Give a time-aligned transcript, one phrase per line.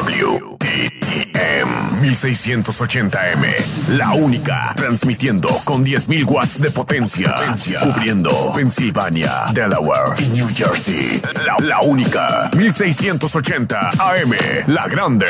[0.00, 1.68] WTTM
[2.00, 7.34] 1680M, la única, transmitiendo con 10.000 watts de potencia,
[7.82, 11.20] cubriendo Pensilvania, Delaware y New Jersey.
[11.44, 14.32] La, la única, 1680 AM,
[14.68, 15.26] la grande.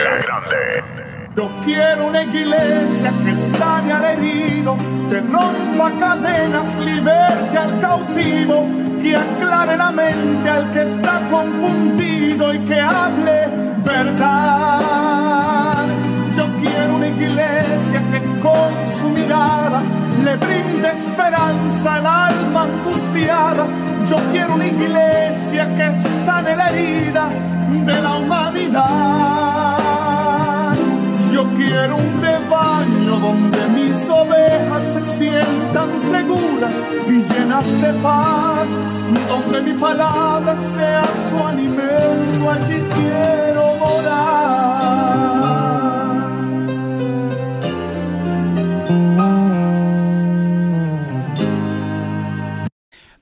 [1.37, 4.77] Yo quiero una iglesia que sane al herido,
[5.09, 8.69] que rompa cadenas, liberte al cautivo,
[9.03, 14.81] que aclare la mente al que está confundido y que hable verdad.
[16.37, 19.83] Yo quiero una iglesia que con su mirada
[20.25, 23.67] le brinde esperanza al alma angustiada.
[24.09, 27.29] Yo quiero una iglesia que sane la herida
[27.85, 29.60] de la humanidad.
[31.41, 38.77] Yo quiero un rebaño donde mis ovejas se sientan seguras y llenas de paz,
[39.27, 45.01] donde mi palabra sea su alimento, allí quiero morar.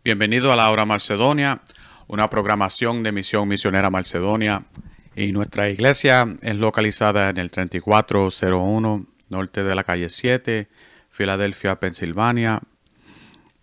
[0.02, 1.62] Bienvenido a la Hora Macedonia,
[2.08, 4.64] una programación de Misión Misionera Macedonia.
[5.18, 10.68] Y nuestra iglesia es localizada en el 3401 norte de la calle 7,
[11.10, 12.62] Filadelfia, Pensilvania.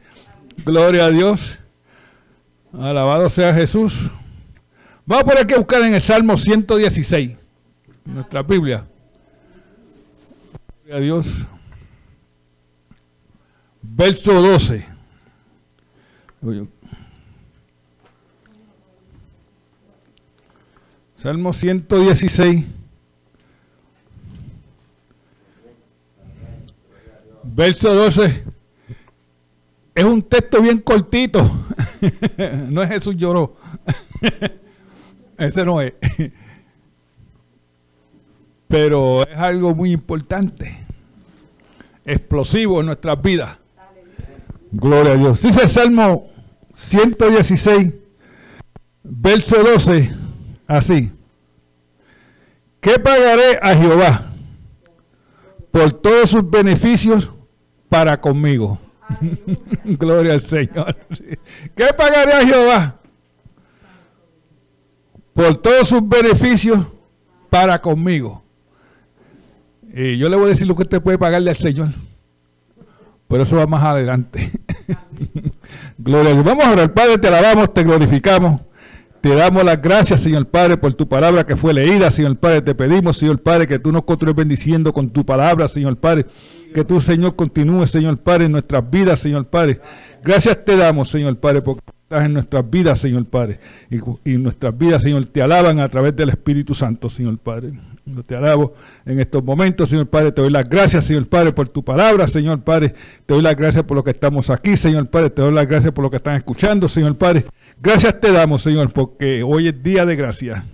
[0.65, 1.59] Gloria a Dios.
[2.73, 4.11] Alabado sea Jesús.
[5.05, 7.33] Vamos por aquí a buscar en el Salmo 116,
[8.05, 8.87] nuestra Biblia.
[10.85, 11.47] Gloria a Dios.
[13.83, 15.00] Verso 12.
[21.17, 22.65] Salmo 116.
[27.43, 28.45] Verso 12.
[29.95, 31.43] Es un texto bien cortito.
[32.71, 33.57] no es Jesús lloró.
[35.37, 35.93] Ese no es.
[38.67, 40.87] Pero es algo muy importante.
[42.07, 43.59] Explosivo en nuestras vidas.
[44.73, 45.43] Gloria a Dios.
[45.43, 46.30] Dice Salmo
[46.81, 47.93] 116,
[49.03, 50.11] verso 12,
[50.67, 51.13] así.
[52.81, 54.33] ¿Qué pagaré a Jehová
[55.71, 57.31] por todos sus beneficios
[57.91, 58.79] para conmigo?
[59.85, 60.97] Gloria al Señor.
[61.77, 62.99] ¿Qué pagaré a Jehová
[65.35, 66.87] por todos sus beneficios
[67.51, 68.43] para conmigo?
[69.93, 71.89] Y yo le voy a decir lo que usted puede pagarle al Señor.
[73.29, 74.51] Pero eso va más adelante.
[76.03, 76.45] Gloria a Dios.
[76.45, 78.63] Vamos a Padre, te alabamos, te glorificamos.
[79.21, 82.63] Te damos las gracias, Señor Padre, por tu palabra que fue leída, Señor Padre.
[82.63, 86.25] Te pedimos, Señor Padre, que tú nos continúes bendiciendo con tu palabra, Señor Padre.
[86.73, 89.79] Que tú, Señor, continúes, Señor Padre, en nuestras vidas, Señor Padre.
[90.25, 93.61] Gracias te damos, Señor Padre, porque estás en nuestras vidas, Señor Padre.
[93.91, 97.73] Y, y nuestras vidas, Señor, te alaban a través del Espíritu Santo, Señor Padre.
[98.15, 98.75] Yo te alabo
[99.07, 100.33] en estos momentos, Señor Padre.
[100.33, 102.95] Te doy las gracias, Señor Padre, por tu palabra, Señor Padre.
[103.27, 105.31] Te doy las gracias por lo que estamos aquí, Señor Padre.
[105.31, 107.45] Te doy las gracias por lo que están escuchando, Señor Padre.
[107.81, 110.65] Gracias te damos, Señor, porque hoy es día de gracia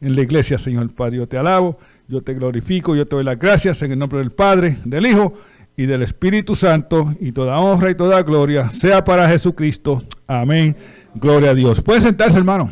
[0.00, 1.18] en la iglesia, Señor Padre.
[1.18, 1.78] Yo te alabo,
[2.08, 5.34] yo te glorifico, yo te doy las gracias en el nombre del Padre, del Hijo
[5.76, 7.14] y del Espíritu Santo.
[7.20, 10.02] Y toda honra y toda gloria sea para Jesucristo.
[10.26, 10.76] Amén.
[11.14, 11.80] Gloria a Dios.
[11.80, 12.70] Pueden sentarse, hermano.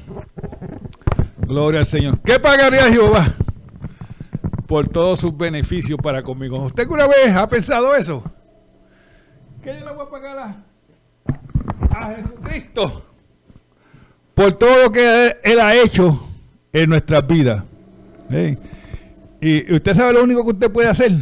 [1.47, 2.19] Gloria al Señor.
[2.21, 3.27] ¿Qué pagaría Jehová?
[4.67, 6.59] Por todos sus beneficios para conmigo.
[6.59, 8.23] ¿Usted alguna vez ha pensado eso?
[9.63, 10.57] ¿Qué yo le voy a pagar a,
[11.91, 13.05] a Jesucristo?
[14.35, 16.29] Por todo lo que Él ha hecho
[16.73, 17.63] en nuestras vidas.
[18.31, 18.57] ¿Eh?
[19.41, 21.13] Y usted sabe lo único que usted puede hacer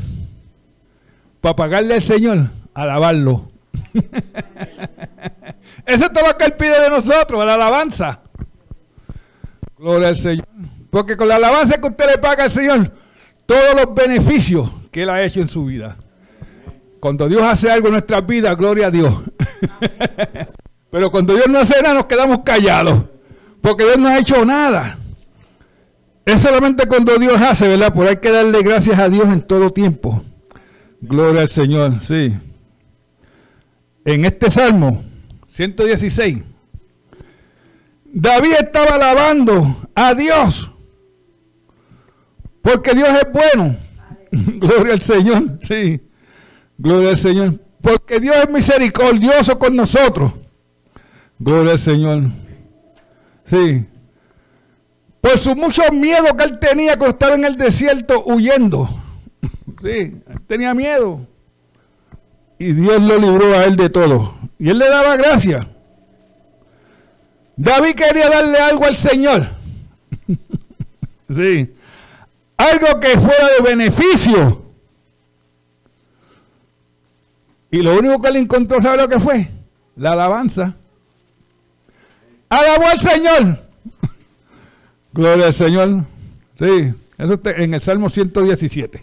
[1.40, 3.48] para pagarle al Señor, alabarlo.
[5.86, 8.20] Eso es todo lo que Él pide de nosotros, la alabanza.
[9.76, 10.46] Gloria al Señor.
[10.90, 12.92] Porque con la alabanza que usted le paga al Señor,
[13.52, 15.98] todos los beneficios que Él ha hecho en su vida.
[17.00, 19.12] Cuando Dios hace algo en nuestras vidas, gloria a Dios.
[20.90, 23.04] Pero cuando Dios no hace nada, nos quedamos callados.
[23.60, 24.96] Porque Dios no ha hecho nada.
[26.24, 27.92] Es solamente cuando Dios hace, ¿verdad?
[27.92, 30.22] Por hay que darle gracias a Dios en todo tiempo.
[31.02, 32.34] Gloria al Señor, sí.
[34.06, 35.04] En este Salmo
[35.46, 36.42] 116,
[38.14, 40.71] David estaba alabando a Dios.
[42.62, 43.76] Porque Dios es bueno.
[44.30, 46.00] Gloria al Señor, sí.
[46.78, 47.60] Gloria al Señor.
[47.80, 50.32] Porque Dios es misericordioso con nosotros.
[51.38, 52.22] Gloria al Señor.
[53.44, 53.84] Sí.
[55.20, 58.88] Por su mucho miedo que él tenía cuando estaba en el desierto huyendo.
[59.80, 61.26] Sí, tenía miedo.
[62.56, 64.36] Y Dios lo libró a él de todo.
[64.56, 65.66] Y él le daba gracias.
[67.56, 69.48] David quería darle algo al Señor.
[71.30, 71.74] sí.
[72.62, 74.62] Algo que fuera de beneficio.
[77.72, 79.48] Y lo único que él encontró, ¿sabe lo que fue?
[79.96, 80.76] La alabanza.
[82.48, 83.58] Alabó al Señor.
[85.12, 86.04] Gloria al Señor.
[86.58, 89.02] Sí, eso está en el Salmo 117.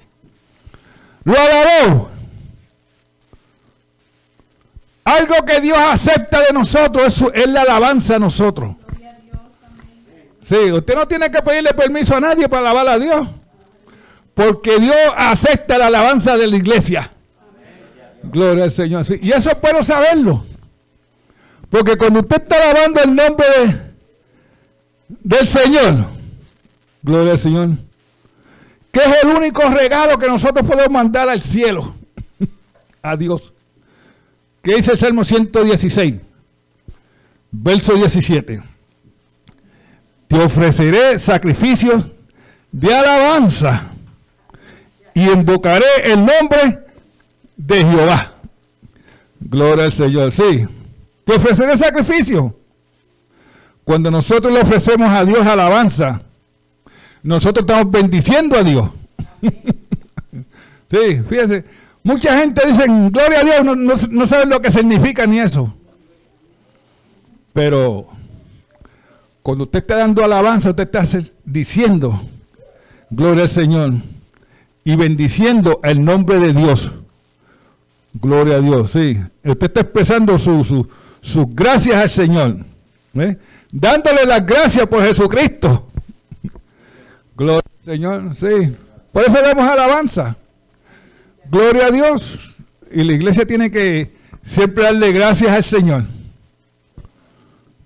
[1.25, 2.09] Lo alabó.
[5.03, 8.75] Algo que Dios acepta de nosotros es, la alabanza a nosotros.
[10.41, 13.27] Sí, usted no tiene que pedirle permiso a nadie para alabar a Dios.
[14.39, 17.11] Porque Dios acepta la alabanza de la iglesia.
[18.23, 19.05] Gloria al Señor.
[19.21, 20.45] y eso es bueno saberlo.
[21.69, 23.45] Porque cuando usted está alabando el nombre
[25.09, 26.05] del Señor,
[27.03, 27.69] gloria al Señor,
[28.93, 31.93] que es el único regalo que nosotros podemos mandar al cielo,
[33.01, 33.51] a Dios.
[34.61, 36.15] Que dice el Salmo 116,
[37.51, 38.63] verso 17.
[40.29, 42.07] Te ofreceré sacrificios
[42.71, 43.95] de alabanza
[45.19, 46.79] y invocaré el nombre
[47.57, 48.31] de Jehová.
[49.41, 50.31] Gloria al Señor.
[50.31, 50.65] Sí.
[51.25, 52.55] Te ofreceré sacrificio.
[53.83, 56.21] Cuando nosotros le ofrecemos a Dios alabanza,
[57.21, 58.89] nosotros estamos bendiciendo a Dios.
[60.89, 61.65] sí, fíjese.
[62.01, 65.73] Mucha gente dice, gloria a Dios, no, no, saben lo que significa ni eso.
[67.51, 68.07] Pero
[69.43, 71.03] cuando usted está dando alabanza, usted está
[71.43, 72.21] diciendo,
[73.09, 73.93] gloria al Señor,
[74.89, 76.91] y bendiciendo el nombre de Dios.
[78.11, 79.19] Gloria a Dios, sí.
[79.43, 80.87] Usted está expresando sus
[81.49, 82.57] gracias al Señor.
[83.13, 83.37] ¿eh?
[83.71, 85.85] Dándole las gracias por Jesucristo.
[87.37, 88.75] Gloria al Señor, sí.
[89.11, 90.35] Por eso damos alabanza.
[91.51, 92.57] Gloria a Dios.
[92.91, 94.11] Y la iglesia tiene que
[94.41, 96.03] siempre darle gracias al Señor.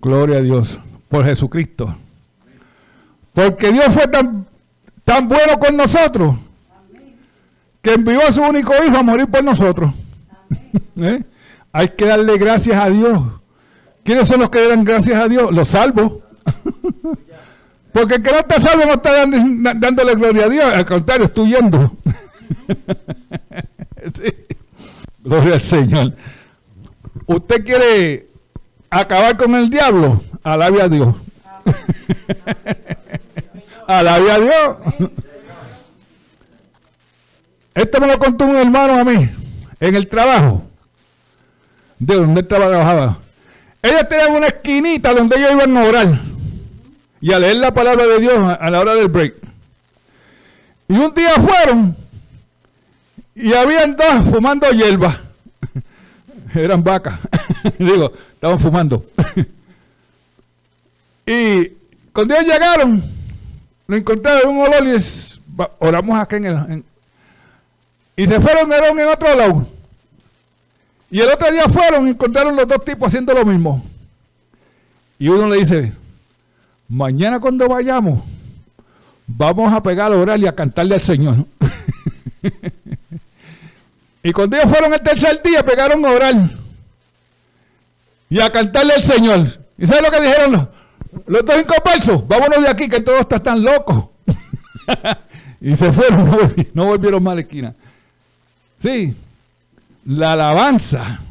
[0.02, 0.80] Gloria a Dios
[1.10, 1.98] por Jesucristo.
[3.34, 4.48] Porque Dios fue tan,
[5.04, 6.36] tan bueno con nosotros
[7.84, 9.94] que envió a su único hijo a morir por nosotros.
[10.96, 11.22] ¿Eh?
[11.74, 13.22] Hay que darle gracias a Dios.
[14.04, 15.52] ¿Quiénes son los que dan gracias a Dios?
[15.52, 16.14] Los salvos.
[17.94, 19.26] Porque el que no está salvo no está
[19.76, 20.66] dándole gloria a Dios.
[20.66, 21.96] Al contrario, estoy yendo.
[25.20, 26.14] Gloria al Señor.
[27.28, 28.28] ¿Usted quiere
[28.90, 30.22] acabar con el diablo?
[30.44, 31.16] Alabe a Dios.
[33.88, 34.78] Alabe a Dios.
[37.76, 39.30] Esto me lo contó un hermano a mí
[39.80, 40.64] en el trabajo,
[42.00, 43.18] de donde él trabajaba.
[43.82, 46.20] Ellos tenían una esquinita donde ellos iban a orar
[47.20, 49.36] y a leer la palabra de Dios a la hora del break.
[50.88, 51.96] Y un día fueron
[53.36, 55.20] y habían dos fumando hierba.
[56.54, 57.20] Eran vacas.
[57.80, 59.06] Digo, estaban fumando.
[61.26, 61.68] y
[62.14, 63.04] cuando ellos llegaron,
[63.88, 64.96] lo encontraron un olor y
[65.80, 66.84] oramos acá en el,
[68.16, 69.68] y se fueron en otro lado.
[71.10, 73.84] Y el otro día fueron y encontraron los dos tipos haciendo lo mismo.
[75.20, 75.94] Y uno le dice,
[76.88, 78.20] mañana cuando vayamos,
[79.28, 81.36] vamos a pegar a orar y a cantarle al Señor.
[84.24, 86.36] y cuando ellos fueron el tercer día, pegaron a orar
[88.30, 89.48] y a cantarle al Señor.
[89.78, 90.70] ¿Y sabes lo que dijeron
[91.28, 92.28] los, dos incomparsos?
[92.28, 94.06] Vámonos de aquí que todos están locos.
[95.62, 96.26] y se fueron,
[96.74, 97.76] no volvieron, más a la esquina.
[98.84, 99.16] Sí,
[100.08, 101.22] la alabanza,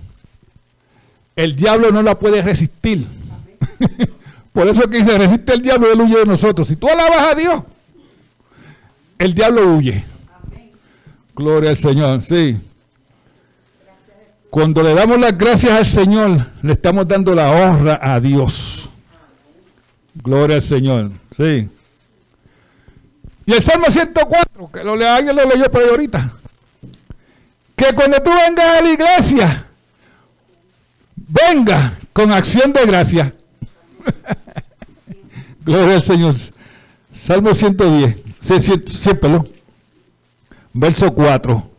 [1.37, 3.06] el diablo no la puede resistir.
[4.54, 6.66] Por eso es que dice, resiste el diablo él huye de nosotros.
[6.66, 7.62] Si tú alabas a Dios,
[9.18, 10.02] el diablo huye.
[11.37, 12.56] Gloria al Señor, sí.
[14.49, 18.88] Cuando le damos las gracias al Señor, le estamos dando la honra a Dios.
[20.14, 21.11] Gloria al Señor.
[21.37, 21.68] Sí.
[23.44, 26.38] Y el Salmo 104, que lo, alguien lo leyó por ahí ahorita.
[27.76, 29.67] Que cuando tú vengas a la iglesia,
[31.17, 33.35] venga con acción de gracia.
[35.64, 36.37] Gloria al Señor.
[37.11, 38.17] Salmo 110,
[38.87, 39.41] siempre,
[40.73, 41.71] verso 4.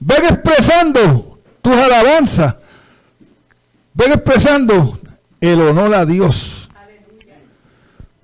[0.00, 2.56] Ven expresando tus alabanzas.
[3.94, 4.98] Ven expresando
[5.40, 6.68] el honor a Dios.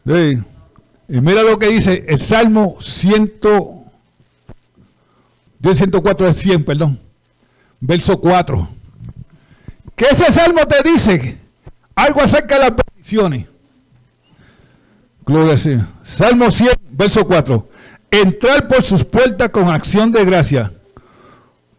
[0.04, 2.76] Y mira lo que dice el Salmo
[5.62, 7.00] 100, 104 es 100, perdón.
[7.80, 8.68] Verso 4.
[9.94, 11.38] Que ese salmo te dice
[11.94, 13.46] algo acerca de las bendiciones.
[15.24, 17.68] Gloria al Salmo 100, verso 4.
[18.10, 20.72] Entrar por sus puertas con acción de gracia,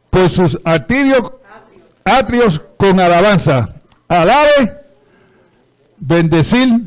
[0.09, 1.33] por sus atrios,
[2.03, 3.75] atrios con alabanza.
[4.07, 4.81] Alabe,
[5.97, 6.83] bendecir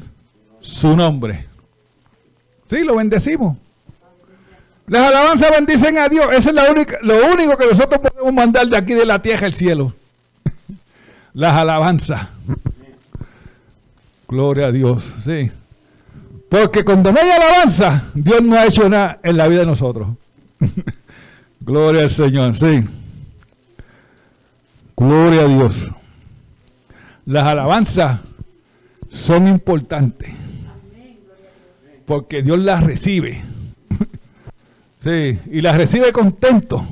[0.60, 1.46] su nombre.
[2.66, 3.56] Sí, lo bendecimos.
[4.86, 6.26] Las alabanzas bendicen a Dios.
[6.32, 9.46] Eso es la única, lo único que nosotros podemos mandar de aquí de la tierra
[9.46, 9.92] al cielo.
[11.34, 12.28] Las alabanzas.
[14.28, 15.04] Gloria a Dios.
[15.22, 15.50] Sí.
[16.48, 20.08] Porque cuando no hay alabanza, Dios no ha hecho nada en la vida de nosotros.
[21.60, 22.54] Gloria al Señor.
[22.54, 22.84] Sí.
[24.96, 25.90] Gloria a Dios.
[27.26, 28.20] Las alabanzas
[29.10, 30.30] son importantes
[32.06, 33.42] porque Dios las recibe.
[35.06, 36.84] Sí, y las recibe contento.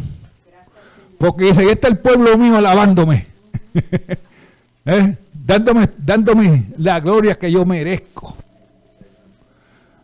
[1.19, 3.27] Porque dice, está el pueblo mío alabándome.
[4.87, 5.17] ¿Eh?
[5.33, 8.37] dándome, dándome la gloria que yo merezco.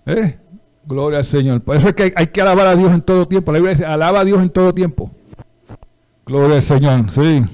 [0.07, 0.37] ¿Eh?
[0.85, 1.63] Gloria al Señor.
[1.63, 3.53] Por eso es que hay, que alabar a Dios en todo tiempo.
[3.53, 5.11] La Biblia dice, alaba a Dios en todo tiempo.
[6.27, 7.45] Gloria al Señor, sí.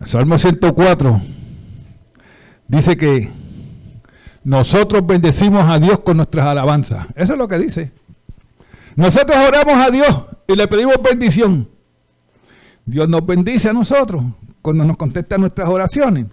[0.00, 1.20] El Salmo 104
[2.68, 3.30] dice que
[4.42, 7.06] nosotros bendecimos a Dios con nuestras alabanzas.
[7.14, 7.92] Eso es lo que dice.
[8.96, 11.68] Nosotros oramos a Dios y le pedimos bendición.
[12.86, 14.22] Dios nos bendice a nosotros
[14.62, 16.26] cuando nos contesta nuestras oraciones.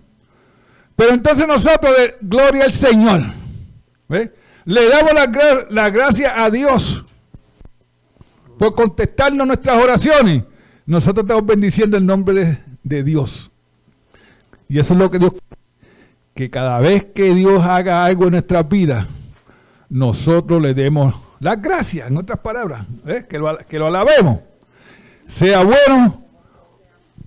[0.96, 3.22] Pero entonces nosotros, gloria al Señor,
[4.66, 5.12] le damos
[5.70, 7.06] la, gracia a Dios
[8.58, 10.44] por contestarnos nuestras oraciones.
[10.86, 13.52] Nosotros estamos bendiciendo el nombre de Dios.
[14.68, 15.34] Y eso es lo que Dios
[16.34, 19.06] que cada vez que Dios haga algo en nuestras vidas,
[19.90, 23.26] nosotros le demos las gracias, en otras palabras, ¿eh?
[23.28, 24.40] que, lo, que lo alabemos.
[25.26, 26.24] Sea bueno,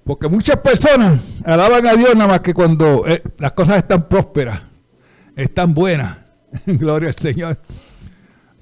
[0.04, 4.62] porque muchas personas alaban a Dios nada más que cuando eh, las cosas están prósperas,
[5.37, 6.16] están buenas.
[6.66, 7.59] Gloria al Señor.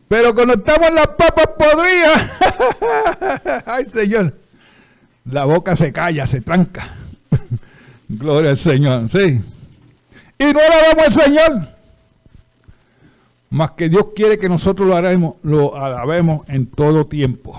[0.09, 2.39] Pero cuando estamos en las papas podridas,
[3.67, 4.35] ay Señor,
[5.25, 6.89] la boca se calla, se tranca.
[8.09, 9.41] Gloria al Señor, sí
[10.43, 11.69] y no alabamos al Señor.
[13.53, 17.55] Más que Dios quiere que nosotros lo, haremos, lo alabemos en todo tiempo.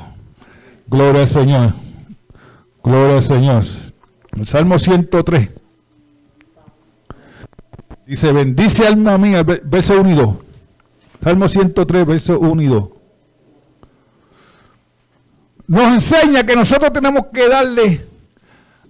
[0.87, 1.73] Gloria al Señor.
[2.83, 3.63] Gloria al Señor.
[4.31, 5.49] El Salmo 103.
[8.07, 10.35] Dice, bendice alma mía, verso 1 y 2.
[11.21, 12.89] Salmo 103, verso 1 y 2.
[15.67, 18.03] Nos enseña que nosotros tenemos que darle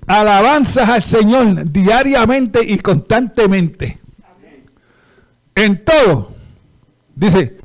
[0.08, 4.00] alabanzas al Señor diariamente y constantemente.
[5.54, 6.33] En todo.
[7.16, 7.58] Dice,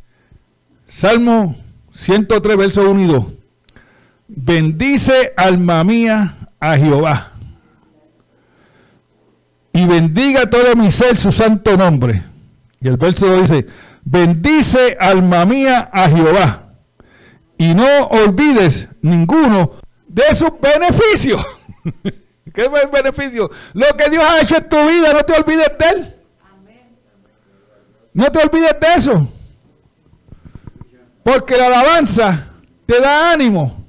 [0.87, 1.57] Salmo
[1.93, 3.25] 103, verso 1 y 2.
[4.29, 7.33] Bendice alma mía a Jehová.
[9.73, 12.23] Y bendiga todo mi ser su santo nombre.
[12.81, 13.67] Y el verso 2 dice,
[14.05, 16.73] bendice alma mía a Jehová.
[17.57, 19.73] Y no olvides ninguno
[20.07, 21.45] de sus beneficios.
[22.55, 23.51] ¿Qué es beneficio?
[23.73, 26.15] Lo que Dios ha hecho en tu vida, no te olvides de Él.
[28.15, 29.29] No te olvides de eso.
[31.29, 32.55] Porque la alabanza
[32.87, 33.85] te da ánimo.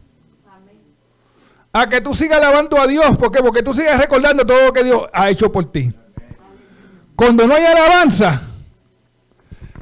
[1.72, 3.15] A que tú sigas alabando a Dios.
[3.15, 3.41] ¿Por qué?
[3.41, 5.93] Porque tú sigas recordando todo lo que Dios ha hecho por ti.
[7.15, 8.41] Cuando no hay alabanza,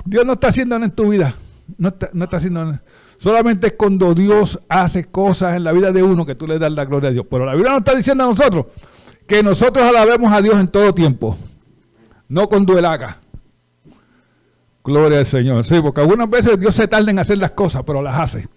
[0.05, 1.33] Dios no está haciendo nada en tu vida.
[1.79, 2.83] No está, no está haciendo nada.
[3.17, 6.71] Solamente es cuando Dios hace cosas en la vida de uno que tú le das
[6.71, 7.25] la gloria a Dios.
[7.27, 8.67] Pero la Biblia nos está diciendo a nosotros
[9.25, 11.35] que nosotros alabemos a Dios en todo tiempo.
[12.27, 13.19] No cuando Él haga.
[14.87, 15.65] Gloria al Señor.
[15.65, 18.47] Sí, porque algunas veces Dios se tarda en hacer las cosas, pero las hace.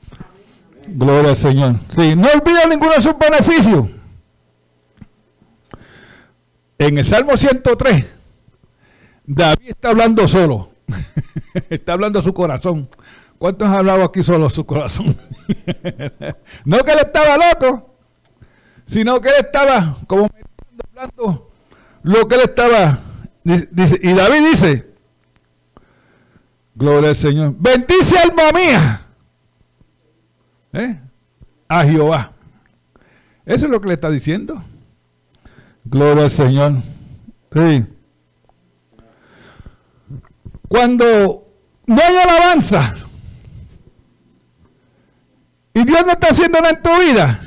[0.87, 1.75] Gloria al Señor.
[1.88, 3.88] Sí, no olviden ninguno de sus beneficios.
[6.78, 8.06] En el Salmo 103,
[9.26, 10.70] David está hablando solo.
[11.68, 12.88] está hablando a su corazón.
[13.37, 15.06] ¿Cuántos han hablado aquí solo su corazón?
[16.64, 17.96] no que él estaba loco,
[18.84, 20.28] sino que él estaba como
[20.94, 21.50] hablando
[22.04, 23.00] lo que él estaba.
[23.44, 24.89] Y David dice,
[26.80, 29.00] gloria al Señor, bendice alma mía
[30.72, 31.00] ¿eh?
[31.68, 32.32] a Jehová.
[33.44, 34.64] Eso es lo que le está diciendo.
[35.84, 36.72] Gloria al Señor.
[37.52, 37.84] Sí.
[40.68, 41.46] Cuando
[41.87, 42.94] no hay alabanza
[45.75, 47.40] y Dios no está haciendo nada en tu vida,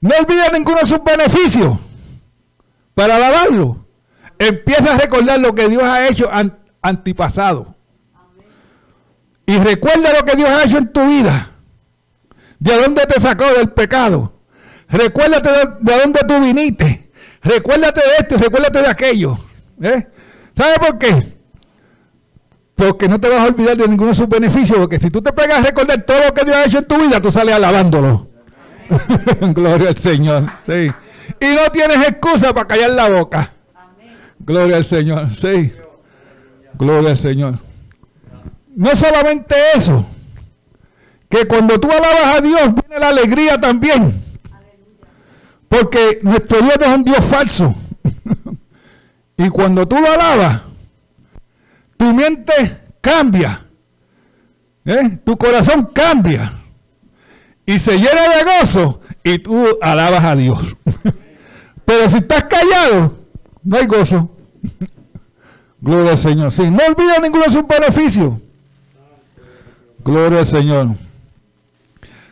[0.00, 1.76] no olvides ninguno de sus beneficios
[2.94, 3.84] para alabarlo.
[4.38, 6.30] Empieza a recordar lo que Dios ha hecho
[6.80, 7.77] antipasado.
[9.48, 11.52] Y recuerda lo que Dios ha hecho en tu vida.
[12.58, 14.34] De dónde te sacó del pecado.
[14.90, 15.48] Recuérdate
[15.80, 17.10] de, dónde tú viniste.
[17.42, 19.38] Recuérdate de esto, recuérdate de aquello.
[19.82, 20.06] ¿Eh?
[20.52, 21.38] ¿Sabes por qué?
[22.76, 25.32] Porque no te vas a olvidar de ninguno de sus beneficios, porque si tú te
[25.32, 28.28] pegas a recordar todo lo que Dios ha hecho en tu vida, tú sales alabándolo.
[29.40, 30.44] Gloria al Señor.
[30.66, 30.92] Sí.
[31.40, 33.50] Y no tienes excusa para callar la boca.
[34.40, 35.34] Gloria al Señor.
[35.34, 35.72] Sí.
[36.74, 37.67] Gloria al Señor.
[38.78, 40.06] No solamente eso,
[41.28, 44.14] que cuando tú alabas a Dios viene la alegría también.
[45.68, 47.74] Porque nuestro Dios no es un Dios falso.
[49.36, 50.60] y cuando tú lo alabas,
[51.96, 53.66] tu mente cambia,
[54.84, 55.18] ¿eh?
[55.24, 56.52] tu corazón cambia
[57.66, 60.76] y se llena de gozo y tú alabas a Dios.
[61.84, 63.18] Pero si estás callado,
[63.64, 64.30] no hay gozo.
[65.80, 66.52] Gloria al Señor.
[66.52, 68.34] Sí, no olvida ninguno de sus beneficios.
[70.08, 70.88] Gloria al Señor.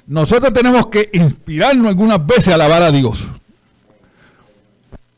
[0.06, 3.28] Nosotros tenemos que inspirarnos algunas veces a alabar a Dios.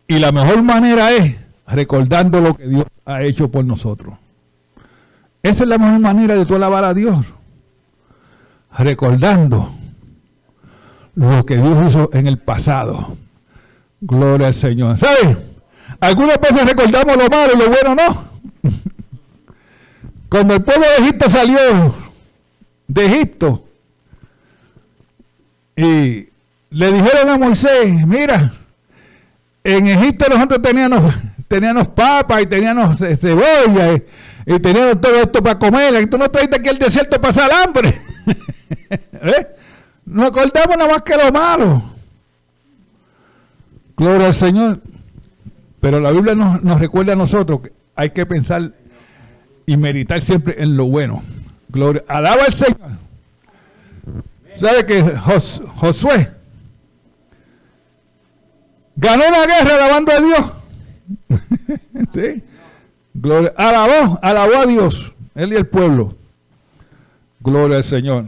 [0.09, 1.37] Y la mejor manera es
[1.69, 4.17] recordando lo que Dios ha hecho por nosotros.
[5.41, 7.27] Esa es la mejor manera de tú alabar a Dios.
[8.77, 9.71] Recordando
[11.15, 13.17] lo que Dios hizo en el pasado.
[14.01, 14.99] Gloria al Señor.
[14.99, 15.39] ¿Sabes?
[16.01, 18.25] Algunas veces recordamos lo malo y lo bueno no.
[20.29, 22.08] Cuando el pueblo de Egipto salió
[22.89, 23.69] de Egipto
[25.79, 26.29] y
[26.71, 28.53] le dijeron a Moisés, mira,
[29.63, 31.15] en Egipto nosotros teníamos,
[31.47, 34.03] teníamos papas y teníamos cebolla
[34.45, 36.03] y teníamos todo esto para comer.
[36.03, 37.95] Y tú no traiste aquí el desierto para pasar hambre.
[38.91, 39.47] ¿Eh?
[40.05, 41.83] Nos acordamos nada más que lo malo.
[43.97, 44.81] Gloria al Señor.
[45.81, 48.73] Pero la Biblia nos, recuerda a nosotros que hay que pensar
[49.65, 51.23] y meditar siempre en lo bueno.
[51.69, 52.05] Gloria.
[52.09, 52.91] Alaba al Señor.
[54.59, 55.03] ¿Sabe que
[55.77, 56.33] Josué
[58.97, 60.53] ganó una guerra alabando a Dios?
[62.13, 62.43] ¿Sí?
[63.15, 66.15] Gloria, alabó, alabó a Dios, él y el pueblo.
[67.41, 68.27] Gloria al Señor.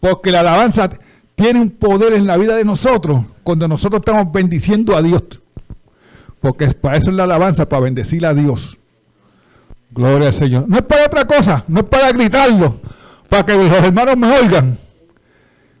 [0.00, 0.90] Porque la alabanza
[1.34, 5.22] tiene un poder en la vida de nosotros cuando nosotros estamos bendiciendo a Dios.
[6.40, 8.78] Porque para eso es la alabanza, para bendecir a Dios.
[9.94, 10.68] Gloria al Señor.
[10.68, 12.80] No es para otra cosa, no es para gritarlo,
[13.28, 14.76] para que los hermanos me oigan.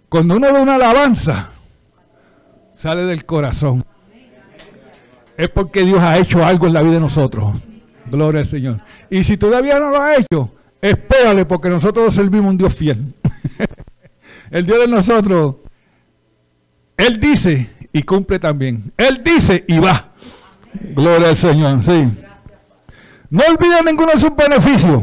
[0.08, 1.50] Cuando uno da una alabanza,
[2.72, 3.84] sale del corazón.
[5.36, 7.54] Es porque Dios ha hecho algo en la vida de nosotros.
[8.06, 8.80] Gloria al Señor.
[9.10, 13.12] Y si todavía no lo ha hecho, espérale porque nosotros servimos un Dios fiel.
[14.52, 15.56] El Dios de nosotros,
[16.96, 18.92] Él dice y cumple también.
[18.96, 20.10] Él dice y va.
[20.94, 22.04] Gloria al Señor, sí.
[23.34, 25.02] No olviden ninguno de sus beneficios.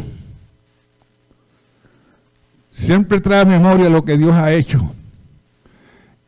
[2.71, 4.79] Siempre trae a memoria lo que Dios ha hecho.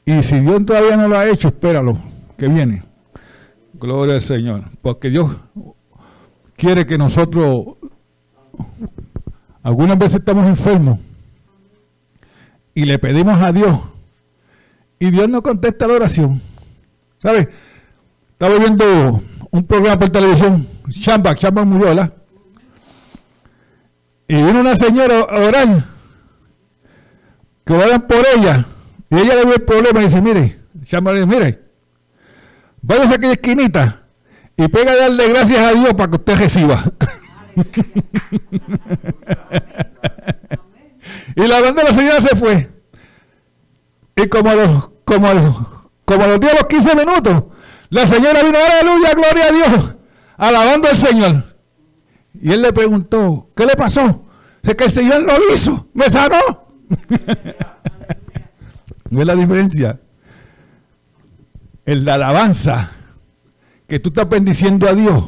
[0.03, 1.97] Y si Dios todavía no lo ha hecho, espéralo,
[2.37, 2.83] que viene.
[3.75, 4.65] Gloria al Señor.
[4.81, 5.33] Porque Dios
[6.57, 7.77] quiere que nosotros,
[9.61, 10.99] algunas veces estamos enfermos
[12.75, 13.79] y le pedimos a Dios
[14.99, 16.41] y Dios no contesta la oración.
[17.21, 17.47] ¿Sabes?
[18.33, 19.21] Estaba viendo
[19.53, 22.11] un programa por televisión, Chamba, Chamba Muriola,
[24.27, 25.85] y vino una señora a orar,
[27.63, 28.65] que oran por ella,
[29.11, 31.61] y ella le dio el problema y dice, mire, Chamba le dice, mire,
[32.81, 34.01] vaya a aquella esquinita
[34.57, 36.83] y pega a darle gracias a Dios para que usted reciba.
[41.35, 42.71] y la banda de la señora se fue.
[44.15, 45.55] Y como a los, como a los,
[46.05, 47.43] como a los 10 los 15 minutos,
[47.93, 49.93] la señora vino, aleluya, gloria a Dios,
[50.35, 51.43] alabando al Señor.
[52.41, 54.25] Y él le preguntó, ¿qué le pasó?
[54.63, 56.65] Dice que el Señor lo hizo, me sanó.
[59.11, 60.01] ¿No es la diferencia?
[61.85, 62.89] En la alabanza
[63.87, 65.23] que tú estás bendiciendo a Dios,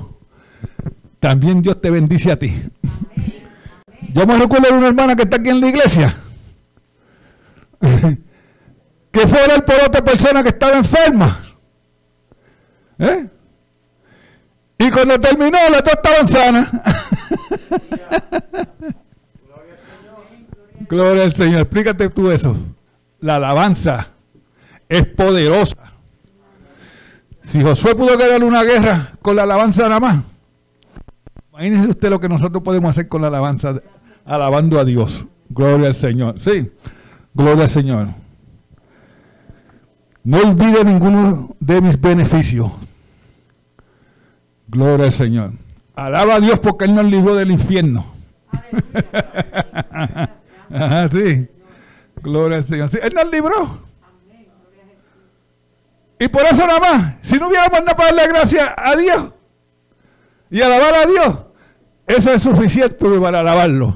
[1.20, 2.52] también Dios te bendice a ti.
[4.12, 6.16] Yo me recuerdo de una hermana que está aquí en la iglesia,
[9.12, 11.45] que fue a por otra persona que estaba enferma.
[13.00, 13.28] ¿Eh?
[14.78, 16.70] Y cuando terminó, dos estaban sanas.
[20.88, 21.62] Gloria al Señor.
[21.62, 22.56] Explícate tú eso.
[23.20, 24.08] La alabanza
[24.88, 25.78] es poderosa.
[27.42, 30.24] Si Josué pudo ganar una guerra con la alabanza nada más,
[31.52, 33.82] imagínese usted lo que nosotros podemos hacer con la alabanza,
[34.26, 35.26] alabando a Dios.
[35.50, 36.40] Gloria al Señor.
[36.40, 36.72] Sí,
[37.34, 38.25] gloria al Señor.
[40.26, 42.72] No olvide ninguno de mis beneficios.
[44.68, 45.52] Gloria al Señor.
[45.94, 48.06] Alaba a Dios porque Él nos libró del infierno.
[50.72, 51.48] Ajá, sí.
[52.24, 52.90] Gloria al Señor.
[53.02, 53.80] Él nos libró.
[56.18, 59.32] Y por eso nada más, si no hubiéramos nada para darle gracias a Dios
[60.50, 61.36] y alabar a Dios,
[62.08, 63.96] eso es suficiente para alabarlo.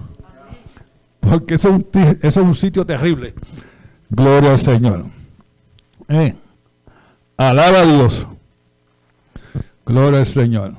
[1.22, 1.80] Porque eso
[2.22, 3.34] es un, sitio terrible.
[4.10, 5.19] Gloria al Señor.
[6.10, 6.36] Eh,
[7.38, 8.28] alaba a Dios.
[9.86, 10.74] Gloria al Señor.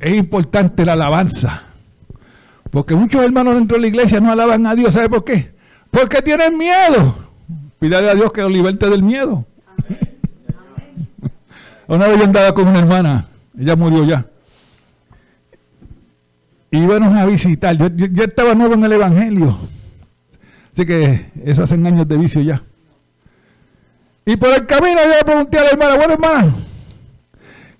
[0.00, 1.62] Es importante la alabanza.
[2.70, 4.94] Porque muchos hermanos dentro de la iglesia no alaban a Dios.
[4.94, 5.54] ¿Sabe por qué?
[5.90, 7.14] Porque tienen miedo.
[7.78, 9.46] Pídale a Dios que los liberte del miedo.
[11.86, 13.26] Una vez yo andaba con una hermana,
[13.58, 14.26] ella murió ya.
[16.70, 19.56] Íbamos a visitar, yo, estaba nuevo en el Evangelio.
[20.72, 22.62] Así que eso hace años de vicio ya.
[24.26, 26.54] Y por el camino yo le pregunté a la hermana, bueno hermana,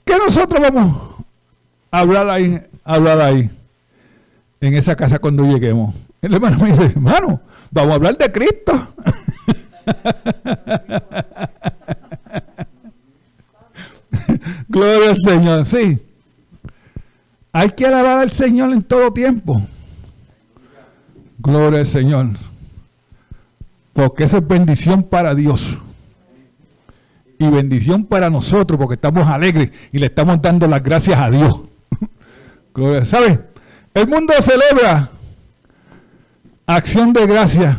[0.04, 0.94] ¿qué nosotros vamos
[1.90, 3.48] a hablar ahí, a hablar ahí,
[4.60, 5.94] en esa casa cuando lleguemos?
[6.20, 8.88] El hermano me dice, hermano, vamos a hablar de Cristo.
[14.68, 15.98] Gloria al Señor, sí.
[17.52, 19.62] Hay que alabar al Señor en todo tiempo.
[21.38, 22.28] Gloria al Señor.
[23.92, 25.78] Porque eso es bendición para Dios.
[27.38, 31.60] Y bendición para nosotros, porque estamos alegres y le estamos dando las gracias a Dios.
[32.74, 33.04] Gloria.
[33.04, 33.40] ¿Sabe?
[33.92, 35.08] El mundo celebra
[36.66, 37.76] acción de gracia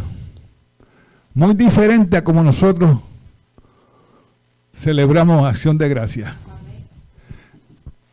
[1.34, 3.00] muy diferente a como nosotros
[4.76, 6.36] celebramos acción de gracia.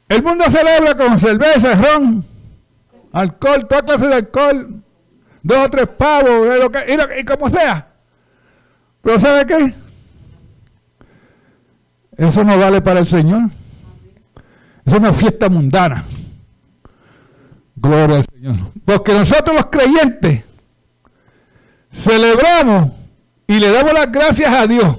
[0.09, 2.25] El mundo celebra con cerveza, ron,
[3.13, 4.83] alcohol, toda clase de alcohol,
[5.43, 6.49] dos o tres pavos,
[7.19, 7.89] y, como sea.
[9.03, 9.75] Pero ¿sabe qué?
[12.23, 13.51] Eso no vale para el Señor.
[14.85, 16.05] Es una fiesta mundana.
[17.75, 18.57] Gloria al Señor.
[18.85, 20.45] Porque nosotros los creyentes
[21.91, 22.93] celebramos
[23.49, 24.99] y le damos las gracias a Dios.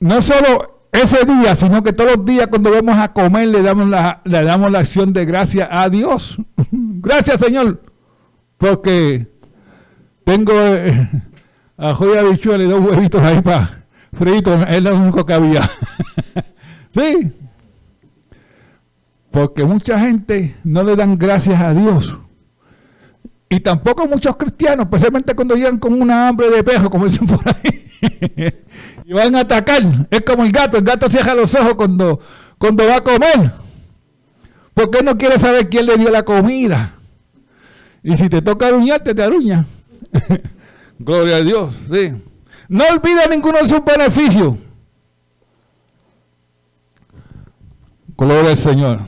[0.00, 3.88] No solo ese día, sino que todos los días cuando vamos a comer le damos
[3.88, 6.36] la, le damos la acción de gracias a Dios.
[6.72, 7.80] gracias Señor,
[8.58, 9.28] porque
[10.24, 11.08] tengo eh,
[11.76, 13.85] a joya bichuela y dos huevitos ahí para
[14.16, 15.70] fritos, es lo único que había.
[16.90, 17.32] sí,
[19.30, 22.18] porque mucha gente no le dan gracias a Dios
[23.48, 27.40] y tampoco muchos cristianos, especialmente cuando llegan con una hambre de pejo, como dicen por
[27.46, 27.90] ahí,
[29.04, 29.82] y van a atacar.
[30.10, 32.20] Es como el gato, el gato cierra los ojos cuando,
[32.58, 33.52] cuando va a comer,
[34.74, 36.94] porque no quiere saber quién le dio la comida.
[38.02, 39.64] Y si te toca aruñarte, te aruña.
[40.98, 42.14] Gloria a Dios, sí.
[42.68, 44.56] No olvide ninguno de sus beneficios.
[48.16, 49.00] Gloria al Señor.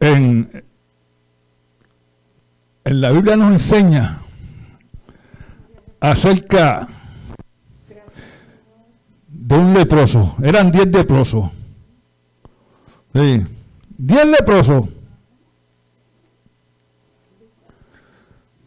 [0.00, 0.64] En,
[2.84, 4.18] en la Biblia nos enseña
[6.00, 6.86] acerca
[9.28, 10.36] de un leproso.
[10.42, 11.50] Eran diez leprosos.
[13.14, 13.46] Sí.
[13.96, 14.88] Diez leprosos.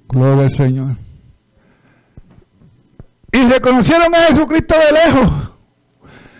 [0.07, 0.95] Gloria al Señor.
[3.31, 5.31] Y reconocieron a Jesucristo de lejos.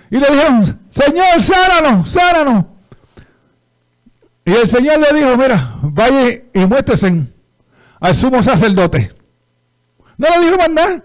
[0.10, 2.66] Y le dijeron, Señor, sáranos, sáranos.
[4.44, 7.24] Y el Señor le dijo, mira, vaya y muéstrese
[8.00, 9.12] al sumo sacerdote.
[10.18, 11.02] No le dijo más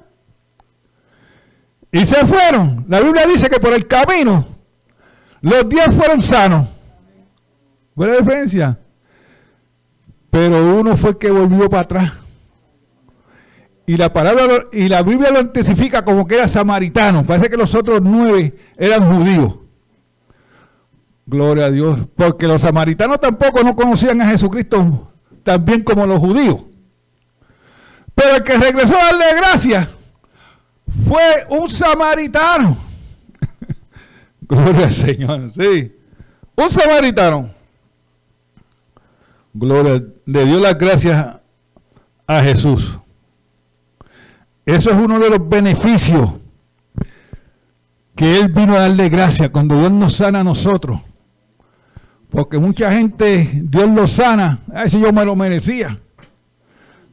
[1.92, 2.84] Y se fueron.
[2.88, 4.46] La Biblia dice que por el camino
[5.40, 6.68] los diez fueron sanos.
[7.94, 8.78] Buena diferencia.
[10.30, 12.12] Pero uno fue que volvió para atrás.
[13.86, 17.24] Y la palabra y la Biblia lo identifica como que era samaritano.
[17.24, 19.54] Parece que los otros nueve eran judíos.
[21.24, 22.00] Gloria a Dios.
[22.16, 25.12] Porque los samaritanos tampoco no conocían a Jesucristo
[25.46, 26.62] tan bien como los judíos.
[28.14, 29.88] Pero el que regresó a darle gracias
[31.06, 32.76] fue un samaritano.
[34.40, 35.92] Gloria al Señor, sí.
[36.56, 37.50] Un samaritano.
[39.52, 41.36] Gloria, le dio las gracias
[42.26, 42.98] a Jesús.
[44.66, 46.28] Eso es uno de los beneficios
[48.16, 51.00] que Él vino a darle gracias cuando Dios nos sana a nosotros.
[52.30, 54.58] Porque mucha gente, Dios lo sana.
[54.74, 56.00] Ay, si yo me lo merecía.